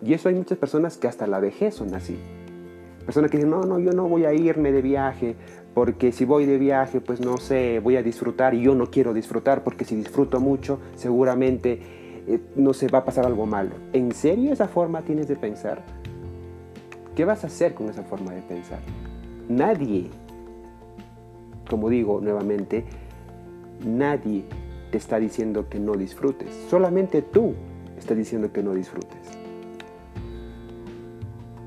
Y 0.03 0.13
eso 0.13 0.29
hay 0.29 0.35
muchas 0.35 0.59
personas 0.59 0.99
que 0.99 1.09
hasta 1.09 1.27
la 1.27 1.41
vejez 1.41 1.75
son 1.75 1.95
así. 1.95 2.17
Personas 3.05 3.31
que 3.31 3.39
dicen, 3.39 3.51
no, 3.51 3.63
no, 3.63 3.79
yo 3.79 3.93
no 3.93 4.09
voy 4.09 4.25
a 4.25 4.33
irme 4.33 4.73
de 4.73 4.83
viaje, 4.83 5.37
porque 5.75 6.13
si 6.13 6.25
voy 6.25 6.47
de 6.47 6.59
viaje, 6.59 7.01
pues 7.01 7.21
no 7.21 7.39
sé, 7.39 7.81
voy 7.81 7.97
a 7.97 8.03
disfrutar 8.03 8.55
y 8.55 8.63
yo 8.63 8.75
no 8.75 8.91
quiero 8.91 9.15
disfrutar, 9.15 9.65
porque 9.65 9.85
si 9.85 9.97
disfruto 9.97 10.41
mucho, 10.41 10.81
seguramente 10.95 12.06
eh, 12.27 12.41
no 12.57 12.73
se 12.73 12.89
va 12.89 12.99
a 12.99 13.05
pasar 13.05 13.27
algo 13.27 13.47
malo. 13.47 13.75
¿En 13.93 14.13
serio 14.13 14.53
esa 14.53 14.69
forma 14.69 15.03
tienes 15.03 15.29
de 15.29 15.37
pensar? 15.37 15.83
¿Qué 17.15 17.25
vas 17.25 17.45
a 17.45 17.47
hacer 17.47 17.75
con 17.75 17.89
esa 17.89 18.03
forma 18.03 18.33
de 18.33 18.43
pensar? 18.43 18.81
Nadie, 19.49 20.11
como 21.69 21.89
digo 21.89 22.21
nuevamente, 22.21 22.85
nadie 23.85 24.45
te 24.91 24.99
está 24.99 25.19
diciendo 25.19 25.69
que 25.69 25.79
no 25.79 25.95
disfrutes. 25.95 26.53
Solamente 26.69 27.23
tú 27.23 27.55
estás 27.97 28.17
diciendo 28.17 28.53
que 28.53 28.63
no 28.63 28.75
disfrutes. 28.75 29.37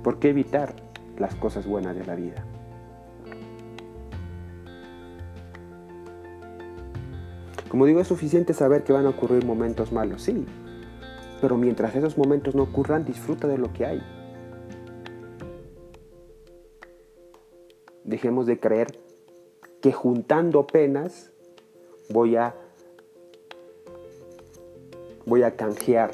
¿Por 0.04 0.20
qué 0.20 0.30
evitar 0.30 0.76
las 1.18 1.36
cosas 1.36 1.68
buenas 1.68 1.96
de 1.96 2.06
la 2.06 2.16
vida? 2.16 2.46
Como 7.70 7.86
digo, 7.86 8.02
es 8.02 8.08
suficiente 8.08 8.54
saber 8.54 8.84
que 8.84 8.94
van 8.94 9.06
a 9.06 9.10
ocurrir 9.10 9.46
momentos 9.46 9.92
malos, 9.92 10.24
sí, 10.24 10.46
pero 11.40 11.56
mientras 11.56 11.96
esos 11.96 12.18
momentos 12.18 12.56
no 12.56 12.64
ocurran, 12.64 13.06
disfruta 13.06 13.48
de 13.48 13.58
lo 13.58 13.72
que 13.72 13.86
hay. 13.86 14.02
Dejemos 18.04 18.48
de 18.48 18.60
creer 18.60 19.00
que 19.82 19.94
juntando 19.94 20.66
penas 20.66 21.32
voy 22.10 22.36
a 22.36 22.56
voy 25.26 25.44
a 25.44 25.56
canjear 25.56 26.12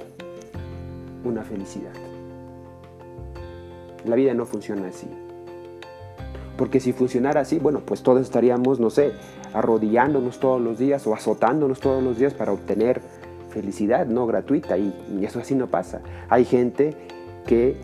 una 1.24 1.44
felicidad. 1.44 1.94
La 4.04 4.16
vida 4.16 4.34
no 4.34 4.46
funciona 4.46 4.90
así. 4.90 5.08
Porque 6.58 6.80
si 6.80 6.94
funcionara 6.94 7.42
así, 7.42 7.60
bueno, 7.60 7.82
pues 7.86 8.04
todos 8.04 8.22
estaríamos, 8.22 8.80
no 8.80 8.90
sé, 8.90 9.14
arrodillándonos 9.56 10.40
todos 10.40 10.62
los 10.62 10.78
días 10.78 11.08
o 11.08 11.14
azotándonos 11.14 11.80
todos 11.80 12.04
los 12.04 12.18
días 12.18 12.34
para 12.34 12.52
obtener 12.52 13.02
felicidad 13.50 14.06
no 14.06 14.28
gratuita 14.28 14.78
y, 14.78 14.94
eso 15.24 15.40
así 15.40 15.56
no 15.56 15.68
pasa. 15.68 16.02
Hay 16.30 16.44
gente 16.44 16.94
que 17.48 17.78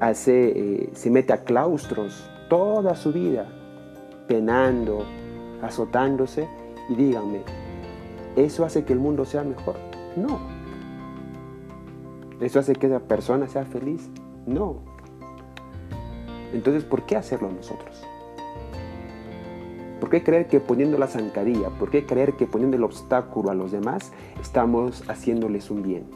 hace, 0.00 0.48
eh, 0.48 0.90
se 0.94 1.10
mete 1.10 1.34
a 1.34 1.44
claustros 1.44 2.24
toda 2.48 2.96
su 2.96 3.12
vida 3.12 3.46
penando, 4.26 5.04
azotándose 5.60 6.48
y 6.88 6.94
díganme, 6.94 7.42
¿eso 8.34 8.64
hace 8.64 8.84
que 8.84 8.94
el 8.94 8.98
mundo 8.98 9.26
sea 9.26 9.44
mejor? 9.44 9.76
No. 10.16 10.40
¿Eso 12.40 12.58
hace 12.58 12.74
que 12.74 12.86
esa 12.86 13.00
persona 13.00 13.48
sea 13.48 13.66
feliz? 13.66 14.08
No. 14.46 14.78
Entonces, 16.54 16.84
¿por 16.84 17.04
qué 17.04 17.16
hacerlo 17.16 17.50
nosotros? 17.50 18.02
¿Por 20.02 20.10
qué 20.10 20.24
creer 20.24 20.48
que 20.48 20.58
poniendo 20.58 20.98
la 20.98 21.06
zancadilla, 21.06 21.70
por 21.70 21.88
qué 21.88 22.04
creer 22.04 22.32
que 22.32 22.48
poniendo 22.48 22.76
el 22.76 22.82
obstáculo 22.82 23.52
a 23.52 23.54
los 23.54 23.70
demás 23.70 24.10
estamos 24.40 25.08
haciéndoles 25.08 25.70
un 25.70 25.84
bien? 25.84 26.06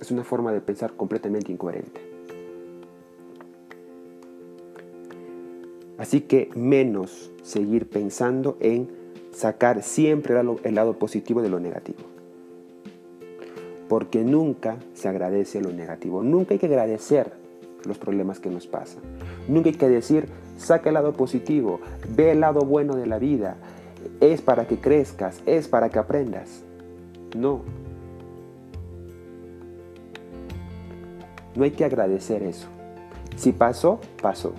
Es 0.00 0.10
una 0.10 0.24
forma 0.24 0.52
de 0.52 0.62
pensar 0.62 0.94
completamente 0.94 1.52
incoherente. 1.52 2.00
Así 5.98 6.22
que 6.22 6.48
menos 6.56 7.30
seguir 7.42 7.90
pensando 7.90 8.56
en 8.58 8.88
sacar 9.32 9.82
siempre 9.82 10.34
el 10.40 10.74
lado 10.74 10.98
positivo 10.98 11.42
de 11.42 11.50
lo 11.50 11.60
negativo 11.60 12.00
porque 13.86 14.24
nunca 14.24 14.78
se 14.94 15.10
agradece 15.10 15.60
lo 15.60 15.70
negativo. 15.70 16.22
Nunca 16.22 16.54
hay 16.54 16.58
que 16.58 16.64
agradecer 16.64 17.41
los 17.86 17.98
problemas 17.98 18.40
que 18.40 18.50
nos 18.50 18.66
pasan. 18.66 19.02
Nunca 19.48 19.68
hay 19.68 19.74
que 19.74 19.88
decir, 19.88 20.28
saca 20.56 20.90
el 20.90 20.94
lado 20.94 21.12
positivo, 21.12 21.80
ve 22.14 22.32
el 22.32 22.40
lado 22.40 22.60
bueno 22.62 22.94
de 22.96 23.06
la 23.06 23.18
vida, 23.18 23.56
es 24.20 24.40
para 24.40 24.66
que 24.66 24.78
crezcas, 24.78 25.42
es 25.46 25.68
para 25.68 25.88
que 25.88 25.98
aprendas. 25.98 26.62
No. 27.36 27.62
No 31.54 31.64
hay 31.64 31.72
que 31.72 31.84
agradecer 31.84 32.42
eso. 32.42 32.68
Si 33.36 33.52
pasó, 33.52 34.00
pasó. 34.20 34.52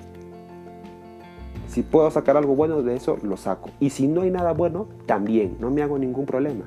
Si 1.67 1.81
puedo 1.81 2.12
sacar 2.12 2.38
algo 2.38 2.55
bueno 2.55 2.83
de 2.83 2.95
eso, 2.95 3.17
lo 3.23 3.36
saco. 3.36 3.71
Y 3.79 3.89
si 3.89 4.07
no 4.07 4.21
hay 4.21 4.29
nada 4.29 4.53
bueno, 4.53 4.88
también, 5.07 5.57
no 5.59 5.71
me 5.71 5.81
hago 5.81 5.97
ningún 5.97 6.25
problema. 6.25 6.65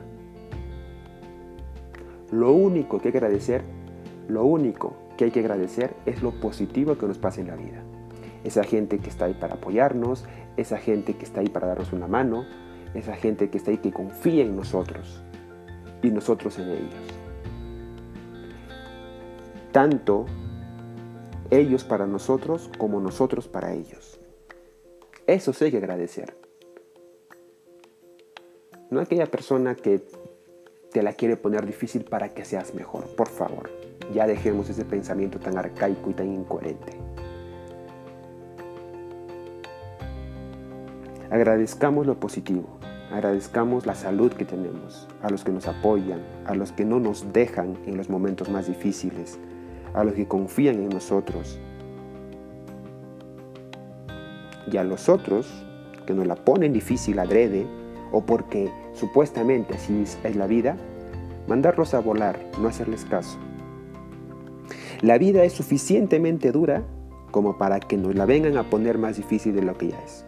Lo 2.33 2.53
único 2.53 2.99
que 2.99 3.09
hay 3.09 3.12
que 3.12 3.19
agradecer, 3.19 3.62
lo 4.27 4.45
único 4.45 5.06
que 5.16 5.24
hay 5.24 5.31
que 5.31 5.40
agradecer 5.40 5.94
es 6.07 6.22
lo 6.22 6.33
positivo 6.40 6.96
que 6.96 7.07
nos 7.07 7.18
pasa 7.18 7.40
en 7.40 7.48
la 7.48 7.57
vida. 7.57 7.83
Esa 8.44 8.62
gente 8.62 8.98
que 8.98 9.09
está 9.09 9.24
ahí 9.24 9.35
para 9.35 9.55
apoyarnos, 9.55 10.24
esa 10.57 10.79
gente 10.79 11.14
que 11.14 11.24
está 11.24 11.40
ahí 11.40 11.48
para 11.48 11.66
darnos 11.66 11.92
una 11.92 12.07
mano, 12.07 12.44
esa 12.94 13.16
gente 13.16 13.50
que 13.50 13.59
está 13.59 13.70
ahí 13.70 13.79
que 13.79 13.92
confía 13.92 14.44
en 14.44 14.57
nosotros 14.57 15.22
y 16.02 16.11
nosotros 16.11 16.59
en 16.59 16.70
ellos. 16.70 16.94
Tanto 19.72 20.26
ellos 21.50 21.85
para 21.85 22.07
nosotros 22.07 22.70
como 22.79 23.00
nosotros 23.00 23.48
para 23.48 23.72
ellos. 23.72 24.18
Eso 25.26 25.52
sí 25.52 25.66
hay 25.66 25.70
que 25.70 25.79
agradecer. 25.79 26.37
No 28.90 29.00
aquella 29.00 29.26
persona 29.26 29.74
que 29.74 30.02
te 30.92 31.02
la 31.02 31.12
quiere 31.12 31.37
poner 31.37 31.66
difícil 31.66 32.05
para 32.05 32.33
que 32.33 32.44
seas 32.44 32.74
mejor. 32.74 33.14
Por 33.16 33.29
favor, 33.29 33.70
ya 34.12 34.27
dejemos 34.27 34.69
ese 34.71 34.85
pensamiento 34.85 35.38
tan 35.38 35.59
arcaico 35.59 36.11
y 36.11 36.14
tan 36.14 36.33
incoherente. 36.33 36.92
Agradezcamos 41.31 42.07
lo 42.07 42.21
positivo, 42.21 42.79
agradezcamos 43.12 43.85
la 43.85 43.95
salud 43.97 44.33
que 44.33 44.45
tenemos, 44.45 45.09
a 45.23 45.31
los 45.31 45.42
que 45.42 45.51
nos 45.51 45.66
apoyan, 45.66 46.21
a 46.47 46.55
los 46.55 46.71
que 46.71 46.85
no 46.85 47.01
nos 47.01 47.33
dejan 47.33 47.77
en 47.87 47.97
los 47.97 48.09
momentos 48.09 48.49
más 48.49 48.69
difíciles, 48.69 49.38
a 49.92 50.05
los 50.05 50.14
que 50.14 50.29
confían 50.29 50.77
en 50.77 50.88
nosotros. 50.88 51.59
Y 54.71 54.77
a 54.77 54.85
los 54.85 55.09
otros 55.09 55.49
que 56.07 56.14
nos 56.14 56.27
la 56.27 56.37
ponen 56.37 56.73
difícil 56.73 57.19
adrede 57.19 57.66
o 58.12 58.25
porque 58.25 58.71
supuestamente 58.95 59.75
así 59.75 60.05
es 60.23 60.37
la 60.37 60.47
vida, 60.47 60.77
mandarlos 61.49 61.92
a 61.95 62.01
volar, 62.01 62.38
no 62.61 62.69
hacerles 62.69 63.05
caso. 63.05 63.38
La 65.03 65.19
vida 65.19 65.45
es 65.45 65.53
suficientemente 65.53 66.53
dura 66.53 66.83
como 67.31 67.59
para 67.59 67.81
que 67.81 67.97
nos 67.97 68.15
la 68.15 68.25
vengan 68.25 68.57
a 68.57 68.71
poner 68.71 68.97
más 68.97 69.17
difícil 69.17 69.55
de 69.55 69.63
lo 69.63 69.77
que 69.77 69.89
ya 69.89 70.01
es. 70.01 70.25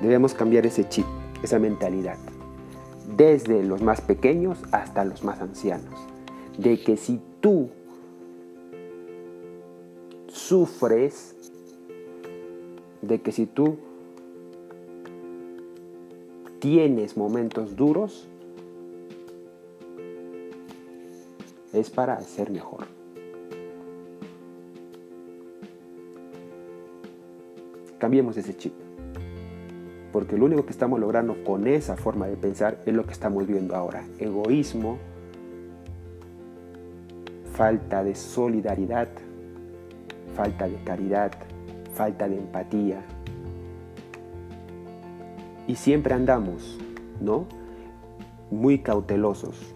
Debemos 0.00 0.34
cambiar 0.34 0.64
ese 0.66 0.88
chip, 0.88 1.06
esa 1.42 1.58
mentalidad, 1.58 2.16
desde 3.16 3.62
los 3.62 3.82
más 3.82 4.00
pequeños 4.00 4.58
hasta 4.72 5.04
los 5.04 5.24
más 5.24 5.40
ancianos, 5.40 6.00
de 6.58 6.80
que 6.80 6.96
si 6.96 7.20
tú 7.40 7.68
sufres, 10.28 11.34
de 13.02 13.20
que 13.20 13.32
si 13.32 13.46
tú 13.46 13.76
tienes 16.60 17.16
momentos 17.16 17.76
duros, 17.76 18.28
es 21.76 21.90
para 21.90 22.20
ser 22.20 22.50
mejor. 22.50 22.86
Cambiemos 27.98 28.36
ese 28.36 28.56
chip 28.56 28.72
porque 30.16 30.38
lo 30.38 30.46
único 30.46 30.64
que 30.64 30.72
estamos 30.72 30.98
logrando 30.98 31.44
con 31.44 31.66
esa 31.66 31.94
forma 31.94 32.26
de 32.26 32.38
pensar 32.38 32.80
es 32.86 32.94
lo 32.94 33.04
que 33.04 33.12
estamos 33.12 33.46
viendo 33.46 33.76
ahora. 33.76 34.02
Egoísmo, 34.18 34.96
falta 37.52 38.02
de 38.02 38.14
solidaridad, 38.14 39.08
falta 40.34 40.68
de 40.68 40.82
caridad, 40.84 41.32
falta 41.92 42.30
de 42.30 42.38
empatía. 42.38 43.04
Y 45.66 45.74
siempre 45.74 46.14
andamos, 46.14 46.78
¿no? 47.20 47.44
Muy 48.50 48.78
cautelosos. 48.78 49.75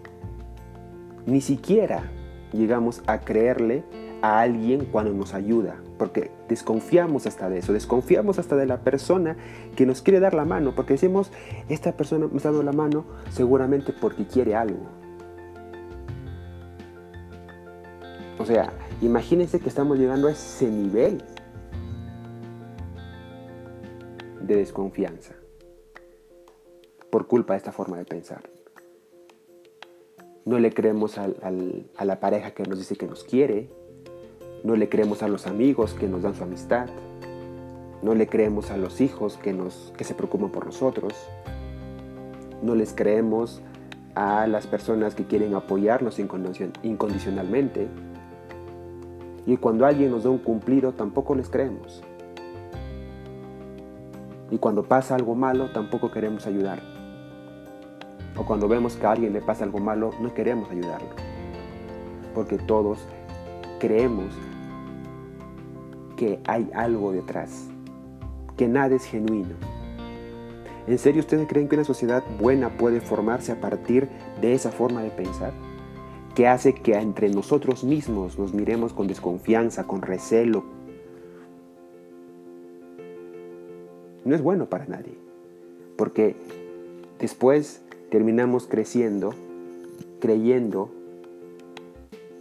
Ni 1.25 1.41
siquiera 1.41 2.03
llegamos 2.51 3.01
a 3.07 3.19
creerle 3.21 3.83
a 4.21 4.39
alguien 4.39 4.85
cuando 4.85 5.13
nos 5.13 5.33
ayuda, 5.33 5.77
porque 5.97 6.31
desconfiamos 6.47 7.25
hasta 7.25 7.49
de 7.49 7.59
eso, 7.59 7.73
desconfiamos 7.73 8.39
hasta 8.39 8.55
de 8.55 8.65
la 8.65 8.81
persona 8.81 9.35
que 9.75 9.85
nos 9.85 10.01
quiere 10.01 10.19
dar 10.19 10.33
la 10.33 10.45
mano, 10.45 10.73
porque 10.75 10.93
decimos, 10.93 11.31
esta 11.69 11.93
persona 11.93 12.27
me 12.27 12.37
está 12.37 12.49
dando 12.49 12.63
la 12.63 12.71
mano 12.71 13.05
seguramente 13.29 13.93
porque 13.93 14.25
quiere 14.25 14.55
algo. 14.55 14.85
O 18.37 18.45
sea, 18.45 18.73
imagínense 19.01 19.59
que 19.59 19.69
estamos 19.69 19.97
llegando 19.97 20.27
a 20.27 20.31
ese 20.31 20.67
nivel 20.67 21.23
de 24.41 24.55
desconfianza 24.55 25.35
por 27.09 27.27
culpa 27.27 27.53
de 27.53 27.57
esta 27.57 27.71
forma 27.71 27.97
de 27.97 28.05
pensar. 28.05 28.50
No 30.45 30.59
le 30.59 30.71
creemos 30.71 31.17
a 31.17 32.05
la 32.05 32.19
pareja 32.19 32.51
que 32.51 32.63
nos 32.63 32.79
dice 32.79 32.95
que 32.95 33.07
nos 33.07 33.23
quiere, 33.23 33.69
no 34.63 34.75
le 34.75 34.89
creemos 34.89 35.23
a 35.23 35.27
los 35.27 35.47
amigos 35.47 35.95
que 35.95 36.07
nos 36.07 36.21
dan 36.21 36.35
su 36.35 36.43
amistad. 36.43 36.87
No 38.03 38.13
le 38.13 38.27
creemos 38.27 38.69
a 38.69 38.77
los 38.77 39.01
hijos 39.01 39.37
que, 39.37 39.57
que 39.97 40.03
se 40.03 40.13
preocupan 40.13 40.51
por 40.51 40.65
nosotros. 40.67 41.13
No 42.61 42.75
les 42.75 42.93
creemos 42.93 43.61
a 44.13 44.45
las 44.45 44.67
personas 44.67 45.15
que 45.15 45.25
quieren 45.25 45.55
apoyarnos 45.55 46.19
incondicionalmente. 46.19 47.87
Y 49.47 49.57
cuando 49.57 49.87
alguien 49.87 50.11
nos 50.11 50.23
da 50.25 50.29
un 50.29 50.37
cumplido, 50.37 50.91
tampoco 50.91 51.33
les 51.33 51.49
creemos. 51.49 52.03
Y 54.51 54.59
cuando 54.59 54.83
pasa 54.83 55.15
algo 55.15 55.33
malo, 55.33 55.71
tampoco 55.71 56.11
queremos 56.11 56.45
ayudar. 56.45 56.90
O 58.37 58.45
cuando 58.45 58.67
vemos 58.67 58.95
que 58.95 59.05
a 59.05 59.11
alguien 59.11 59.33
le 59.33 59.41
pasa 59.41 59.63
algo 59.63 59.79
malo, 59.79 60.11
no 60.21 60.33
queremos 60.33 60.69
ayudarlo. 60.71 61.09
Porque 62.33 62.57
todos 62.57 62.99
creemos 63.79 64.33
que 66.15 66.39
hay 66.47 66.69
algo 66.73 67.11
detrás, 67.11 67.67
que 68.55 68.67
nada 68.67 68.95
es 68.95 69.05
genuino. 69.05 69.55
¿En 70.87 70.97
serio 70.97 71.21
ustedes 71.21 71.47
creen 71.47 71.67
que 71.67 71.75
una 71.75 71.83
sociedad 71.83 72.23
buena 72.39 72.69
puede 72.77 73.01
formarse 73.01 73.51
a 73.51 73.59
partir 73.59 74.07
de 74.39 74.53
esa 74.53 74.71
forma 74.71 75.01
de 75.01 75.09
pensar? 75.09 75.53
Que 76.35 76.47
hace 76.47 76.73
que 76.73 76.93
entre 76.93 77.29
nosotros 77.29 77.83
mismos 77.83 78.39
nos 78.39 78.53
miremos 78.53 78.93
con 78.93 79.07
desconfianza, 79.07 79.85
con 79.85 80.01
recelo. 80.01 80.63
No 84.25 84.35
es 84.35 84.41
bueno 84.41 84.67
para 84.69 84.85
nadie, 84.85 85.17
porque 85.97 86.35
después 87.19 87.81
terminamos 88.11 88.67
creciendo, 88.67 89.33
creyendo 90.19 90.91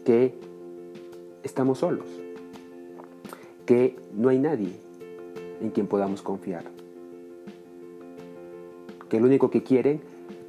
que 0.04 0.34
estamos 1.44 1.78
solos 1.78 2.06
que 3.66 3.96
no 4.12 4.30
hay 4.30 4.38
nadie 4.40 4.72
en 5.62 5.70
quien 5.70 5.86
podamos 5.86 6.22
confiar. 6.22 6.64
Que 9.08 9.20
lo 9.20 9.26
único 9.26 9.48
que 9.50 9.62
quieren 9.62 10.00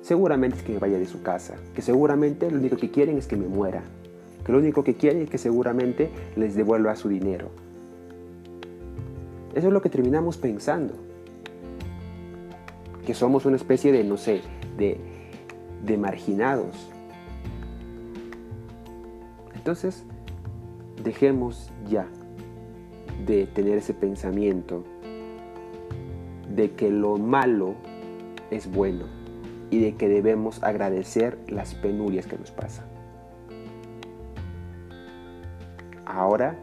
seguramente 0.02 0.58
es 0.58 0.64
que 0.64 0.74
me 0.74 0.80
vaya 0.80 0.98
de 0.98 1.06
su 1.06 1.22
casa, 1.22 1.56
que 1.76 1.84
seguramente 1.84 2.50
lo 2.50 2.58
único 2.58 2.78
que 2.78 2.90
quieren 2.90 3.20
es 3.20 3.28
que 3.28 3.38
me 3.38 3.48
muera, 3.48 3.84
que 4.44 4.52
lo 4.52 4.58
único 4.58 4.84
que 4.84 4.96
quieren 4.96 5.22
es 5.22 5.30
que 5.30 5.38
seguramente 5.38 6.10
les 6.36 6.56
devuelva 6.56 6.96
su 6.96 7.10
dinero. 7.10 7.50
Eso 9.54 9.68
es 9.68 9.74
lo 9.74 9.84
que 9.84 9.90
terminamos 9.90 10.38
pensando. 10.38 10.96
Que 13.06 13.14
somos 13.14 13.46
una 13.46 13.58
especie 13.58 13.92
de, 13.92 14.04
no 14.04 14.18
sé, 14.18 14.42
de, 14.78 15.98
marginados. 15.98 16.90
Entonces, 19.56 20.04
dejemos 21.04 21.70
ya 21.88 22.08
de 23.26 23.46
tener 23.48 23.78
ese 23.78 23.94
pensamiento 23.94 24.84
de 26.56 26.72
que 26.72 26.90
lo 26.90 27.18
malo 27.18 27.76
es 28.50 28.72
bueno 28.72 29.06
y 29.70 29.80
de 29.80 29.96
que 29.96 30.10
debemos 30.10 30.62
agradecer 30.64 31.38
las 31.48 31.76
penurias 31.76 32.26
que 32.26 32.38
nos 32.38 32.52
pasan. 32.52 32.86
Ahora 36.06 36.58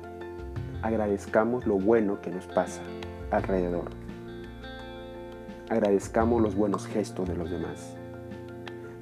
agradezcamos 0.83 1.67
lo 1.67 1.79
bueno 1.79 2.21
que 2.21 2.31
nos 2.31 2.47
pasa 2.47 2.83
alrededor. 3.31 3.91
Agradezcamos 5.71 6.41
los 6.41 6.55
buenos 6.55 6.87
gestos 6.87 7.29
de 7.29 7.37
los 7.37 7.51
demás. 7.51 7.98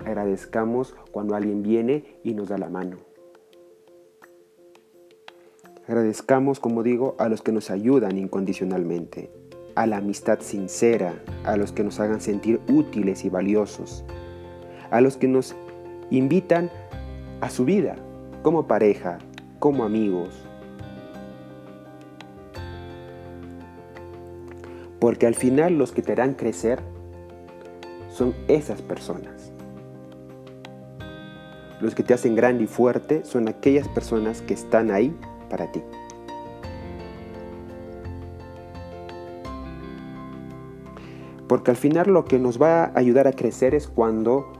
Agradezcamos 0.07 0.95
cuando 1.11 1.35
alguien 1.35 1.65
viene 1.65 2.21
y 2.23 2.35
nos 2.35 2.49
da 2.49 2.59
la 2.59 2.69
mano. 2.69 2.99
Agradezcamos, 5.89 6.61
como 6.61 6.85
digo, 6.85 7.17
a 7.19 7.29
los 7.29 7.43
que 7.43 7.51
nos 7.51 7.71
ayudan 7.71 8.17
incondicionalmente, 8.17 9.33
a 9.75 9.85
la 9.89 9.97
amistad 9.97 10.39
sincera, 10.41 11.21
a 11.45 11.57
los 11.57 11.73
que 11.73 11.83
nos 11.83 11.99
hagan 11.99 12.21
sentir 12.21 12.61
útiles 12.69 13.25
y 13.25 13.31
valiosos, 13.31 14.05
a 14.93 15.01
los 15.01 15.17
que 15.17 15.27
nos 15.27 15.57
invitan 16.11 16.71
a 17.41 17.51
su 17.51 17.65
vida, 17.65 17.97
como 18.43 18.69
pareja, 18.69 19.19
como 19.59 19.83
amigos. 19.83 20.47
Porque 25.01 25.27
al 25.27 25.35
final 25.35 25.79
los 25.79 25.91
que 25.91 26.03
te 26.03 26.13
harán 26.13 26.35
crecer 26.35 26.81
son 28.09 28.37
esas 28.47 28.83
personas. 28.83 29.36
Los 31.87 31.95
que 31.95 32.03
te 32.03 32.15
hacen 32.15 32.35
grande 32.35 32.65
y 32.65 32.67
fuerte 32.67 33.25
son 33.25 33.47
aquellas 33.47 33.87
personas 33.87 34.43
que 34.43 34.55
están 34.55 34.91
ahí 34.91 35.17
para 35.49 35.71
ti. 35.71 35.81
Porque 41.47 41.71
al 41.71 41.77
final 41.77 42.09
lo 42.09 42.25
que 42.25 42.41
nos 42.41 42.61
va 42.61 42.87
a 42.87 42.99
ayudar 42.99 43.29
a 43.29 43.33
crecer 43.35 43.73
es 43.77 43.87
cuando 43.87 44.53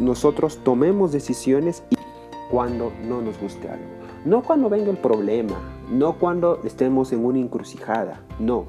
nosotros 0.00 0.60
tomemos 0.64 1.12
decisiones 1.12 1.82
y 1.90 1.96
cuando 2.50 2.94
no 3.06 3.20
nos 3.20 3.38
guste 3.38 3.68
algo. 3.68 3.84
No 4.24 4.42
cuando 4.42 4.70
venga 4.70 4.90
el 4.90 4.96
problema, 4.96 5.56
no 5.90 6.18
cuando 6.18 6.62
estemos 6.64 7.12
en 7.12 7.26
una 7.26 7.40
encrucijada, 7.40 8.22
no. 8.38 8.64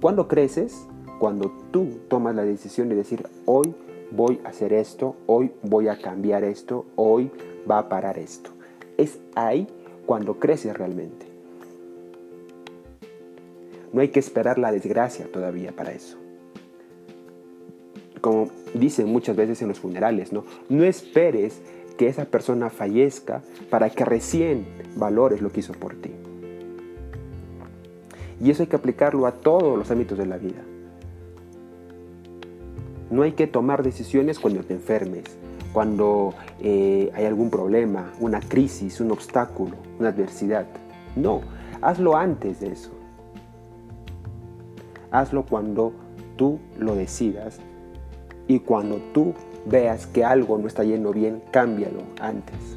Cuando 0.00 0.26
creces, 0.26 0.84
cuando 1.20 1.52
tú 1.70 2.00
tomas 2.08 2.34
la 2.34 2.42
decisión 2.42 2.88
de 2.88 2.96
decir, 2.96 3.24
hoy 3.46 3.72
voy 4.10 4.40
a 4.44 4.48
hacer 4.48 4.72
esto, 4.72 5.16
hoy 5.26 5.52
voy 5.62 5.88
a 5.88 5.98
cambiar 5.98 6.44
esto, 6.44 6.86
hoy 6.96 7.30
va 7.70 7.78
a 7.78 7.88
parar 7.88 8.18
esto. 8.18 8.50
Es 8.96 9.18
ahí 9.34 9.66
cuando 10.06 10.38
creces 10.38 10.76
realmente. 10.76 11.26
No 13.92 14.00
hay 14.00 14.08
que 14.08 14.20
esperar 14.20 14.58
la 14.58 14.72
desgracia 14.72 15.30
todavía 15.30 15.72
para 15.72 15.92
eso. 15.92 16.16
Como 18.20 18.48
dicen 18.74 19.08
muchas 19.08 19.34
veces 19.34 19.62
en 19.62 19.68
los 19.68 19.80
funerales, 19.80 20.32
¿no? 20.32 20.44
No 20.68 20.84
esperes 20.84 21.60
que 21.96 22.06
esa 22.06 22.24
persona 22.24 22.70
fallezca 22.70 23.42
para 23.68 23.90
que 23.90 24.04
recién 24.04 24.66
valores 24.96 25.42
lo 25.42 25.50
que 25.50 25.60
hizo 25.60 25.72
por 25.72 25.94
ti. 25.96 26.10
Y 28.40 28.50
eso 28.50 28.62
hay 28.62 28.68
que 28.68 28.76
aplicarlo 28.76 29.26
a 29.26 29.32
todos 29.32 29.78
los 29.78 29.90
ámbitos 29.90 30.16
de 30.16 30.26
la 30.26 30.38
vida. 30.38 30.62
No 33.10 33.22
hay 33.22 33.32
que 33.32 33.46
tomar 33.46 33.82
decisiones 33.82 34.38
cuando 34.38 34.62
te 34.62 34.74
enfermes, 34.74 35.24
cuando 35.72 36.32
eh, 36.60 37.10
hay 37.14 37.24
algún 37.24 37.50
problema, 37.50 38.12
una 38.20 38.40
crisis, 38.40 39.00
un 39.00 39.10
obstáculo, 39.10 39.76
una 39.98 40.10
adversidad. 40.10 40.66
No, 41.16 41.40
hazlo 41.82 42.16
antes 42.16 42.60
de 42.60 42.72
eso. 42.72 42.92
Hazlo 45.10 45.44
cuando 45.44 45.92
tú 46.36 46.60
lo 46.78 46.94
decidas 46.94 47.58
y 48.46 48.60
cuando 48.60 48.96
tú 49.12 49.34
veas 49.66 50.06
que 50.06 50.24
algo 50.24 50.58
no 50.58 50.66
está 50.66 50.84
yendo 50.84 51.12
bien, 51.12 51.42
cámbialo 51.50 52.02
antes. 52.20 52.76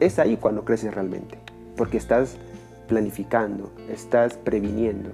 Es 0.00 0.18
ahí 0.18 0.36
cuando 0.36 0.64
creces 0.64 0.94
realmente, 0.94 1.38
porque 1.76 1.96
estás 1.96 2.36
planificando, 2.86 3.72
estás 3.90 4.34
previniendo 4.34 5.10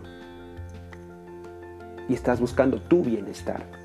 y 2.09 2.14
estás 2.14 2.40
buscando 2.40 2.80
tu 2.80 3.03
bienestar. 3.03 3.84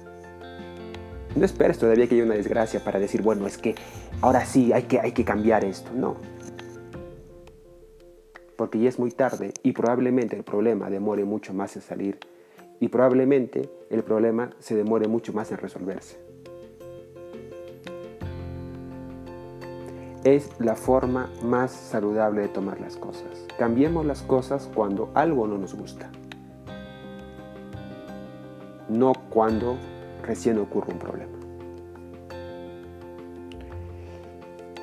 No 1.35 1.45
esperes 1.45 1.77
todavía 1.77 2.07
que 2.07 2.15
haya 2.15 2.23
una 2.23 2.35
desgracia 2.35 2.83
para 2.83 2.99
decir, 2.99 3.21
bueno, 3.21 3.45
es 3.45 3.57
que 3.57 3.75
ahora 4.21 4.45
sí 4.45 4.73
hay 4.73 4.83
que, 4.83 4.99
hay 4.99 5.11
que 5.11 5.23
cambiar 5.23 5.63
esto. 5.63 5.91
No. 5.93 6.15
Porque 8.55 8.79
ya 8.79 8.89
es 8.89 8.99
muy 8.99 9.11
tarde 9.11 9.53
y 9.63 9.71
probablemente 9.71 10.35
el 10.35 10.43
problema 10.43 10.89
demore 10.89 11.23
mucho 11.23 11.53
más 11.53 11.75
en 11.75 11.81
salir 11.81 12.19
y 12.79 12.87
probablemente 12.87 13.69
el 13.89 14.03
problema 14.03 14.51
se 14.59 14.75
demore 14.75 15.07
mucho 15.07 15.33
más 15.33 15.51
en 15.51 15.57
resolverse. 15.57 16.17
Es 20.23 20.49
la 20.59 20.75
forma 20.75 21.31
más 21.41 21.71
saludable 21.71 22.41
de 22.41 22.47
tomar 22.49 22.81
las 22.81 22.97
cosas. 22.97 23.45
Cambiemos 23.57 24.05
las 24.05 24.21
cosas 24.21 24.69
cuando 24.73 25.09
algo 25.13 25.47
no 25.47 25.57
nos 25.57 25.73
gusta, 25.73 26.11
no 28.89 29.13
cuando 29.29 29.77
recién 30.23 30.57
ocurre 30.59 30.93
un 30.93 30.99
problema. 30.99 31.31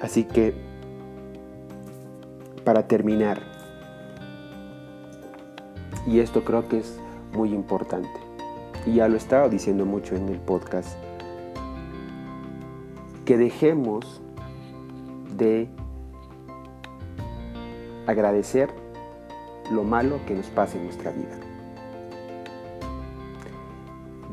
Así 0.02 0.24
que, 0.24 0.54
para 2.64 2.86
terminar, 2.86 3.40
y 6.06 6.20
esto 6.20 6.44
creo 6.44 6.68
que 6.68 6.78
es 6.78 7.00
muy 7.32 7.52
importante, 7.52 8.08
y 8.84 8.94
ya 8.94 9.08
lo 9.08 9.14
he 9.14 9.18
estado 9.18 9.48
diciendo 9.48 9.86
mucho 9.86 10.14
en 10.14 10.28
el 10.28 10.38
podcast, 10.38 10.98
que 13.24 13.36
dejemos 13.36 14.20
de 15.36 15.68
agradecer 18.06 18.70
lo 19.72 19.82
malo 19.82 20.20
que 20.26 20.34
nos 20.34 20.46
pasa 20.46 20.76
en 20.76 20.84
nuestra 20.84 21.10
vida. 21.10 21.45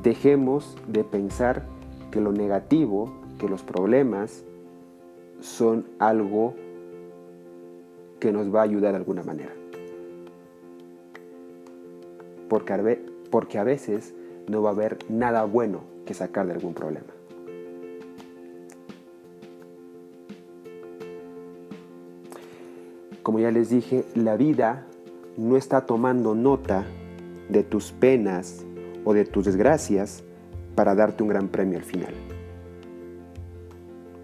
Dejemos 0.04 0.78
de 0.88 1.06
pensar 1.06 1.64
que 2.12 2.20
lo 2.20 2.34
negativo, 2.34 3.14
que 3.40 3.48
los 3.48 3.64
problemas 3.64 4.44
son 5.40 5.86
algo 5.98 6.56
que 8.20 8.32
nos 8.32 8.54
va 8.54 8.62
a 8.62 8.64
ayudar 8.64 8.92
de 8.92 8.98
alguna 8.98 9.24
manera. 9.24 9.54
Porque 12.50 13.58
a, 13.58 13.64
veces 13.64 14.14
no 14.48 14.62
va 14.62 14.70
a 14.70 14.74
haber 14.74 15.00
nada 15.10 15.46
bueno 15.46 15.82
que 16.06 16.14
sacar 16.14 16.48
de 16.48 16.54
algún 16.54 16.74
problema. 16.74 17.08
Como 23.24 23.40
ya 23.40 23.52
les 23.52 23.70
dije, 23.70 24.04
la 24.16 24.38
vida 24.38 24.86
no 25.38 25.58
está 25.58 25.86
tomando 25.86 26.36
nota 26.36 26.86
de 27.50 27.64
tus 27.64 27.92
penas, 27.92 28.66
o 29.06 29.14
de 29.14 29.26
tus 29.26 29.46
desgracias 29.46 30.24
para 30.76 30.96
darte 30.96 31.24
un 31.24 31.30
gran 31.30 31.50
premio 31.50 31.78
al 31.78 31.84
final. 31.84 32.14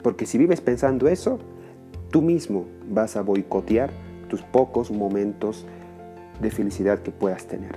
Porque 0.04 0.26
si 0.26 0.38
vives 0.38 0.62
pensando 0.62 1.08
eso, 1.08 1.40
tú 2.10 2.22
mismo 2.22 2.66
vas 2.90 3.16
a 3.16 3.22
boicotear 3.22 3.92
tus 4.30 4.42
pocos 4.42 4.92
momentos 4.92 5.66
de 6.42 6.52
felicidad 6.52 7.00
que 7.00 7.12
puedas 7.12 7.46
tener. 7.48 7.76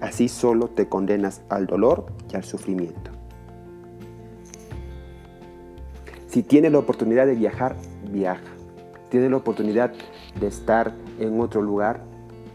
Así 0.00 0.28
solo 0.28 0.68
te 0.68 0.88
condenas 0.88 1.42
al 1.48 1.66
dolor 1.66 2.06
y 2.30 2.36
al 2.36 2.44
sufrimiento. 2.44 3.12
Si 6.26 6.42
tienes 6.42 6.72
la 6.72 6.78
oportunidad 6.78 7.26
de 7.26 7.34
viajar, 7.34 7.76
viaja. 8.10 8.42
Tienes 9.10 9.30
la 9.30 9.36
oportunidad 9.36 9.92
de 10.40 10.46
estar 10.46 10.94
en 11.20 11.38
otro 11.40 11.62
lugar, 11.62 12.04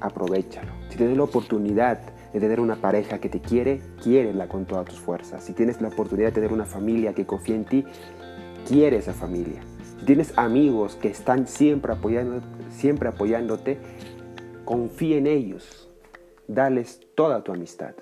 aprovechalo. 0.02 0.77
Si 0.98 1.04
tienes 1.04 1.18
la 1.18 1.26
oportunidad 1.26 2.00
de 2.34 2.40
tener 2.40 2.60
una 2.60 2.78
pareja 2.78 3.20
que 3.20 3.30
te 3.30 3.40
quiere, 3.40 3.82
quiérela 4.02 4.48
con 4.48 4.66
todas 4.66 4.86
tus 4.86 5.00
fuerzas. 5.00 5.44
Si 5.44 5.54
tienes 5.54 5.80
la 5.80 5.90
oportunidad 5.90 6.30
de 6.30 6.32
tener 6.32 6.52
una 6.52 6.66
familia 6.66 7.14
que 7.14 7.28
confía 7.28 7.54
en 7.54 7.66
ti, 7.66 7.86
quiere 8.68 8.98
esa 8.98 9.14
familia. 9.14 9.62
Si 10.00 10.06
tienes 10.08 10.36
amigos 10.40 10.96
que 10.96 11.10
están 11.10 11.46
siempre, 11.46 11.94
apoyando, 11.94 12.42
siempre 12.72 13.10
apoyándote, 13.10 13.78
confía 14.66 15.18
en 15.18 15.28
ellos. 15.28 15.88
Dales 16.48 17.00
toda 17.14 17.44
tu 17.44 17.52
amistad. 17.52 17.94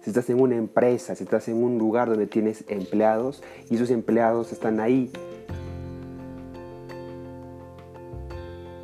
Si 0.00 0.10
estás 0.10 0.30
en 0.30 0.40
una 0.40 0.54
empresa, 0.54 1.16
si 1.16 1.24
estás 1.24 1.48
en 1.48 1.60
un 1.60 1.76
lugar 1.76 2.08
donde 2.08 2.28
tienes 2.28 2.64
empleados 2.68 3.42
y 3.68 3.74
esos 3.74 3.90
empleados 3.90 4.52
están 4.52 4.78
ahí 4.78 5.10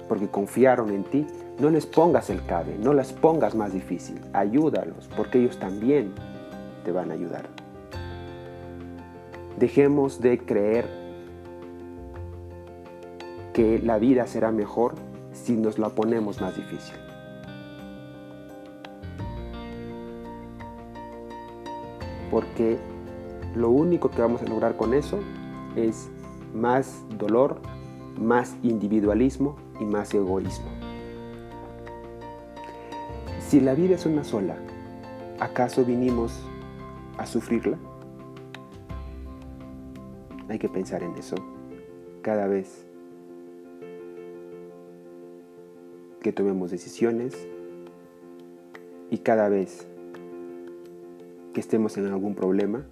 porque 0.08 0.26
confiaron 0.26 0.90
en 0.90 1.04
ti, 1.04 1.26
no 1.58 1.70
les 1.70 1.86
pongas 1.86 2.30
el 2.30 2.44
cabe, 2.44 2.76
no 2.78 2.92
las 2.92 3.12
pongas 3.12 3.54
más 3.54 3.72
difícil, 3.72 4.20
ayúdalos, 4.32 5.08
porque 5.16 5.38
ellos 5.38 5.58
también 5.58 6.12
te 6.84 6.92
van 6.92 7.10
a 7.10 7.14
ayudar. 7.14 7.46
Dejemos 9.58 10.20
de 10.20 10.38
creer 10.38 10.86
que 13.52 13.78
la 13.78 13.98
vida 13.98 14.26
será 14.26 14.50
mejor 14.50 14.94
si 15.32 15.56
nos 15.56 15.78
la 15.78 15.90
ponemos 15.90 16.40
más 16.40 16.56
difícil. 16.56 16.94
Porque 22.30 22.78
lo 23.54 23.68
único 23.68 24.10
que 24.10 24.22
vamos 24.22 24.40
a 24.40 24.46
lograr 24.46 24.76
con 24.76 24.94
eso 24.94 25.18
es 25.76 26.08
más 26.54 27.04
dolor, 27.18 27.60
más 28.18 28.56
individualismo 28.62 29.56
y 29.80 29.84
más 29.84 30.14
egoísmo. 30.14 30.71
Si 33.52 33.60
la 33.60 33.74
vida 33.74 33.96
es 33.96 34.06
una 34.06 34.24
sola, 34.24 34.56
¿acaso 35.38 35.84
vinimos 35.84 36.32
a 37.18 37.26
sufrirla? 37.26 37.78
Hay 40.48 40.58
que 40.58 40.70
pensar 40.70 41.02
en 41.02 41.14
eso 41.16 41.34
cada 42.22 42.46
vez 42.46 42.86
que 46.22 46.32
tomemos 46.32 46.70
decisiones 46.70 47.46
y 49.10 49.18
cada 49.18 49.50
vez 49.50 49.86
que 51.52 51.60
estemos 51.60 51.98
en 51.98 52.06
algún 52.06 52.34
problema 52.34 52.86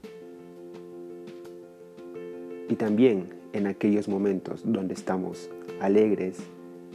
y 2.68 2.74
también 2.74 3.30
en 3.54 3.66
aquellos 3.66 4.10
momentos 4.10 4.60
donde 4.66 4.92
estamos 4.92 5.50
alegres 5.80 6.36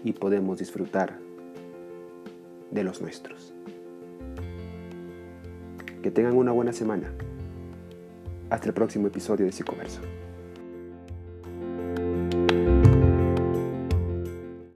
y 0.03 0.13
podemos 0.13 0.59
disfrutar 0.59 1.25
de 2.76 2.84
los 2.84 3.02
nuestros. 3.02 3.54
Que 6.04 6.12
tengan 6.12 6.36
una 6.36 6.52
buena 6.52 6.74
semana. 6.74 7.12
Hasta 8.52 8.68
el 8.68 8.74
próximo 8.74 9.08
episodio 9.08 9.46
de 9.46 9.52
Psicoverso. 9.52 10.02